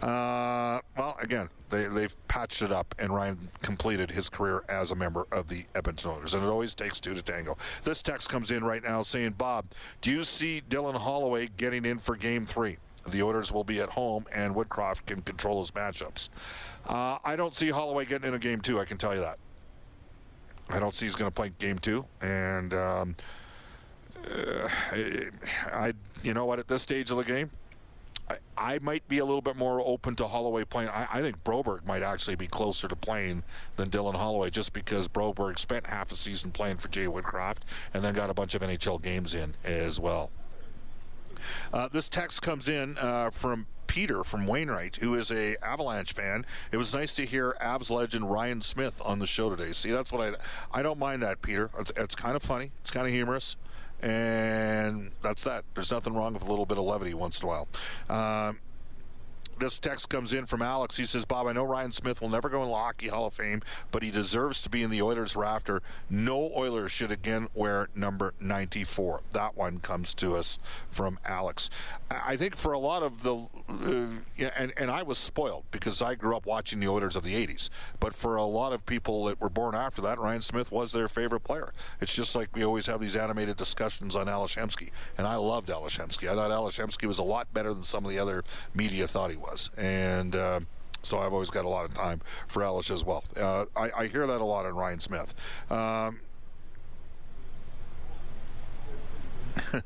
Uh, 0.02 0.80
well, 0.96 1.16
again, 1.20 1.48
they, 1.70 1.84
they've 1.86 2.14
patched 2.28 2.62
it 2.62 2.70
up, 2.70 2.94
and 2.98 3.12
Ryan 3.12 3.48
completed 3.62 4.10
his 4.10 4.28
career 4.28 4.64
as 4.68 4.90
a 4.90 4.94
member 4.94 5.26
of 5.32 5.48
the 5.48 5.64
Edmonton 5.74 6.12
Oilers. 6.12 6.34
And 6.34 6.44
it 6.44 6.48
always 6.48 6.74
takes 6.74 7.00
two 7.00 7.14
to 7.14 7.22
tango. 7.22 7.56
This 7.82 8.02
text 8.02 8.28
comes 8.28 8.50
in 8.50 8.62
right 8.64 8.82
now 8.82 9.02
saying, 9.02 9.32
Bob, 9.32 9.66
do 10.00 10.10
you 10.10 10.22
see 10.22 10.62
Dylan 10.68 10.94
Holloway 10.94 11.48
getting 11.56 11.84
in 11.84 11.98
for 11.98 12.16
game 12.16 12.46
three? 12.46 12.78
The 13.08 13.22
Oilers 13.22 13.52
will 13.52 13.64
be 13.64 13.80
at 13.80 13.88
home, 13.88 14.26
and 14.32 14.54
Woodcroft 14.54 15.06
can 15.06 15.22
control 15.22 15.58
his 15.58 15.70
matchups. 15.70 16.28
Uh, 16.86 17.18
I 17.24 17.36
don't 17.36 17.54
see 17.54 17.70
Holloway 17.70 18.04
getting 18.04 18.28
in 18.28 18.34
a 18.34 18.38
game 18.38 18.60
two, 18.60 18.78
I 18.78 18.84
can 18.84 18.98
tell 18.98 19.14
you 19.14 19.20
that. 19.20 19.38
I 20.70 20.78
don't 20.78 20.92
see 20.92 21.06
he's 21.06 21.14
going 21.14 21.30
to 21.30 21.34
play 21.34 21.50
game 21.58 21.78
two. 21.78 22.04
And 22.20 22.74
um, 22.74 23.16
uh, 24.24 24.68
I, 25.72 25.92
you 26.22 26.34
know 26.34 26.44
what, 26.44 26.58
at 26.58 26.68
this 26.68 26.82
stage 26.82 27.10
of 27.10 27.16
the 27.16 27.24
game, 27.24 27.50
I, 28.58 28.78
might 28.80 29.06
be 29.08 29.18
a 29.18 29.24
little 29.24 29.42
bit 29.42 29.56
more 29.56 29.80
open 29.80 30.14
to 30.16 30.26
Holloway 30.26 30.64
playing. 30.64 30.90
I, 30.90 31.06
I, 31.12 31.22
think 31.22 31.42
Broberg 31.44 31.86
might 31.86 32.02
actually 32.02 32.36
be 32.36 32.46
closer 32.46 32.88
to 32.88 32.96
playing 32.96 33.44
than 33.76 33.90
Dylan 33.90 34.14
Holloway 34.14 34.50
just 34.50 34.72
because 34.72 35.08
Broberg 35.08 35.58
spent 35.58 35.86
half 35.86 36.10
a 36.10 36.14
season 36.14 36.50
playing 36.50 36.78
for 36.78 36.88
Jay 36.88 37.06
Woodcroft 37.06 37.60
and 37.94 38.02
then 38.04 38.14
got 38.14 38.30
a 38.30 38.34
bunch 38.34 38.54
of 38.54 38.62
NHL 38.62 39.02
games 39.02 39.34
in 39.34 39.54
as 39.64 40.00
well. 40.00 40.30
Uh, 41.72 41.88
this 41.88 42.08
text 42.08 42.42
comes 42.42 42.68
in 42.68 42.98
uh, 42.98 43.30
from 43.30 43.66
Peter 43.86 44.22
from 44.22 44.46
Wainwright, 44.46 44.96
who 44.96 45.14
is 45.14 45.32
a 45.32 45.56
Avalanche 45.64 46.12
fan. 46.12 46.44
It 46.70 46.76
was 46.76 46.92
nice 46.92 47.14
to 47.16 47.24
hear 47.24 47.56
Avs 47.60 47.90
legend 47.90 48.30
Ryan 48.30 48.60
Smyth 48.60 49.00
on 49.04 49.18
the 49.18 49.26
show 49.26 49.50
today. 49.50 49.72
See, 49.72 49.90
that's 49.90 50.12
what 50.12 50.20
I 50.20 50.78
I 50.78 50.82
don't 50.82 50.98
mind 50.98 51.22
that, 51.22 51.42
Peter. 51.42 51.70
It's, 51.78 51.90
it's 51.96 52.14
kind 52.14 52.36
of 52.36 52.42
funny. 52.42 52.70
It's 52.80 52.90
kind 52.90 53.06
of 53.06 53.12
humorous. 53.12 53.56
And 54.00 55.10
that's 55.22 55.44
that. 55.44 55.64
There's 55.74 55.90
nothing 55.90 56.14
wrong 56.14 56.34
with 56.34 56.42
a 56.42 56.48
little 56.48 56.66
bit 56.66 56.78
of 56.78 56.84
levity 56.84 57.14
once 57.14 57.40
in 57.40 57.48
a 57.48 57.48
while. 57.48 57.68
Um, 58.08 58.60
this 59.58 59.80
text 59.80 60.08
comes 60.08 60.32
in 60.32 60.46
from 60.46 60.62
Alex. 60.62 60.96
He 60.96 61.04
says, 61.04 61.24
Bob, 61.24 61.46
I 61.46 61.52
know 61.52 61.64
Ryan 61.64 61.92
Smyth 61.92 62.20
will 62.20 62.28
never 62.28 62.48
go 62.48 62.62
in 62.62 62.68
the 62.68 62.74
Hockey 62.74 63.08
Hall 63.08 63.26
of 63.26 63.34
Fame, 63.34 63.62
but 63.90 64.02
he 64.02 64.10
deserves 64.10 64.62
to 64.62 64.70
be 64.70 64.82
in 64.82 64.90
the 64.90 65.02
Oilers 65.02 65.36
rafter. 65.36 65.82
No 66.08 66.52
Oilers 66.56 66.92
should 66.92 67.10
again 67.10 67.48
wear 67.54 67.88
number 67.94 68.34
94. 68.40 69.22
That 69.32 69.56
one 69.56 69.78
comes 69.78 70.14
to 70.14 70.36
us 70.36 70.58
from 70.90 71.18
Alex. 71.24 71.70
I 72.10 72.36
think 72.36 72.56
for 72.56 72.72
a 72.72 72.78
lot 72.78 73.02
of 73.02 73.22
the, 73.22 73.36
uh, 73.68 74.50
and, 74.56 74.72
and 74.76 74.90
I 74.90 75.02
was 75.02 75.18
spoiled 75.18 75.64
because 75.70 76.00
I 76.02 76.14
grew 76.14 76.36
up 76.36 76.46
watching 76.46 76.80
the 76.80 76.88
Oilers 76.88 77.16
of 77.16 77.24
the 77.24 77.34
80s, 77.34 77.68
but 78.00 78.14
for 78.14 78.36
a 78.36 78.44
lot 78.44 78.72
of 78.72 78.86
people 78.86 79.24
that 79.24 79.40
were 79.40 79.50
born 79.50 79.74
after 79.74 80.02
that, 80.02 80.18
Ryan 80.18 80.42
Smyth 80.42 80.70
was 80.70 80.92
their 80.92 81.08
favorite 81.08 81.40
player. 81.40 81.72
It's 82.00 82.14
just 82.14 82.36
like 82.36 82.54
we 82.54 82.64
always 82.64 82.86
have 82.86 83.00
these 83.00 83.16
animated 83.16 83.56
discussions 83.56 84.16
on 84.16 84.28
Ales 84.28 84.54
Hemsky, 84.54 84.90
and 85.16 85.26
I 85.26 85.36
loved 85.36 85.70
Ales 85.70 85.96
Hemsky. 85.96 86.28
I 86.28 86.34
thought 86.34 86.50
Ales 86.50 86.76
Hemsky 86.76 87.06
was 87.06 87.18
a 87.18 87.24
lot 87.24 87.52
better 87.52 87.72
than 87.72 87.82
some 87.82 88.04
of 88.04 88.10
the 88.10 88.18
other 88.18 88.44
media 88.74 89.06
thought 89.08 89.30
he 89.30 89.36
was 89.36 89.47
was. 89.50 89.70
And 89.76 90.34
uh, 90.34 90.60
so 91.02 91.18
I've 91.18 91.32
always 91.32 91.50
got 91.50 91.64
a 91.64 91.68
lot 91.68 91.84
of 91.84 91.94
time 91.94 92.20
for 92.48 92.62
Ellis 92.62 92.90
as 92.90 93.04
well. 93.04 93.24
Uh, 93.36 93.66
I, 93.76 93.90
I, 93.96 94.06
hear 94.06 94.26
that 94.26 94.40
a 94.40 94.44
lot 94.44 94.66
in 94.66 94.74
Ryan 94.74 95.00
Smyth. 95.00 95.34
Um, 95.70 96.20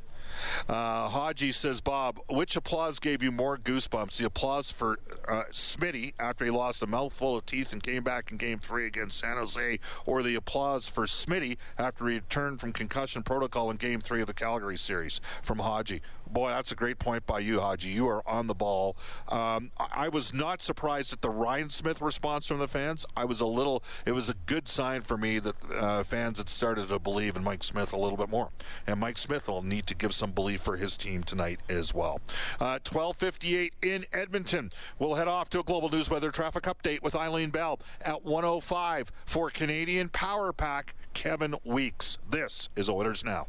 Uh, 0.68 1.08
Haji 1.08 1.52
says, 1.52 1.80
Bob, 1.80 2.18
which 2.28 2.56
applause 2.56 2.98
gave 2.98 3.22
you 3.22 3.30
more 3.30 3.56
goosebumps? 3.56 4.16
The 4.16 4.26
applause 4.26 4.70
for 4.70 4.98
uh, 5.28 5.44
Smitty 5.50 6.14
after 6.18 6.44
he 6.44 6.50
lost 6.50 6.82
a 6.82 6.86
mouthful 6.86 7.36
of 7.36 7.46
teeth 7.46 7.72
and 7.72 7.82
came 7.82 8.02
back 8.02 8.30
in 8.30 8.36
game 8.36 8.58
three 8.58 8.86
against 8.86 9.18
San 9.18 9.36
Jose, 9.36 9.78
or 10.06 10.22
the 10.22 10.34
applause 10.34 10.88
for 10.88 11.04
Smitty 11.04 11.56
after 11.78 12.06
he 12.08 12.16
returned 12.16 12.60
from 12.60 12.72
concussion 12.72 13.22
protocol 13.22 13.70
in 13.70 13.76
game 13.76 14.00
three 14.00 14.20
of 14.20 14.26
the 14.26 14.34
Calgary 14.34 14.76
series 14.76 15.20
from 15.42 15.58
Haji? 15.58 16.00
Boy, 16.32 16.48
that's 16.48 16.72
a 16.72 16.74
great 16.74 16.98
point 16.98 17.26
by 17.26 17.40
you, 17.40 17.60
Haji. 17.60 17.90
You 17.90 18.08
are 18.08 18.26
on 18.26 18.46
the 18.46 18.54
ball. 18.54 18.96
Um, 19.28 19.70
I 19.78 20.08
was 20.08 20.32
not 20.32 20.62
surprised 20.62 21.12
at 21.12 21.20
the 21.20 21.28
Ryan 21.30 21.68
Smyth 21.68 22.00
response 22.00 22.46
from 22.46 22.58
the 22.58 22.68
fans. 22.68 23.04
I 23.16 23.26
was 23.26 23.40
a 23.40 23.46
little, 23.46 23.84
it 24.06 24.12
was 24.12 24.30
a 24.30 24.34
good 24.46 24.66
sign 24.66 25.02
for 25.02 25.18
me 25.18 25.38
that 25.40 25.56
uh, 25.74 26.02
fans 26.04 26.38
had 26.38 26.48
started 26.48 26.88
to 26.88 26.98
believe 26.98 27.36
in 27.36 27.44
Mike 27.44 27.62
Smith 27.62 27.92
a 27.92 27.98
little 27.98 28.16
bit 28.16 28.30
more. 28.30 28.48
And 28.86 28.98
Mike 28.98 29.18
Smith 29.18 29.46
will 29.46 29.62
need 29.62 29.86
to 29.88 29.94
give 29.94 30.14
some 30.14 30.32
belief 30.32 30.62
for 30.62 30.76
his 30.76 30.96
team 30.96 31.22
tonight 31.22 31.60
as 31.68 31.92
well. 31.92 32.20
Uh, 32.58 32.78
1258 32.90 33.74
in 33.82 34.06
Edmonton. 34.12 34.70
We'll 34.98 35.14
head 35.14 35.28
off 35.28 35.50
to 35.50 35.60
a 35.60 35.62
global 35.62 35.90
news 35.90 36.08
weather 36.08 36.30
traffic 36.30 36.64
update 36.64 37.02
with 37.02 37.14
Eileen 37.14 37.50
Bell 37.50 37.78
at 38.00 38.24
105 38.24 39.12
for 39.26 39.50
Canadian 39.50 40.08
Power 40.08 40.52
Pack, 40.52 40.94
Kevin 41.12 41.54
Weeks. 41.64 42.16
This 42.30 42.70
is 42.74 42.88
Oilers 42.88 43.22
Now. 43.22 43.48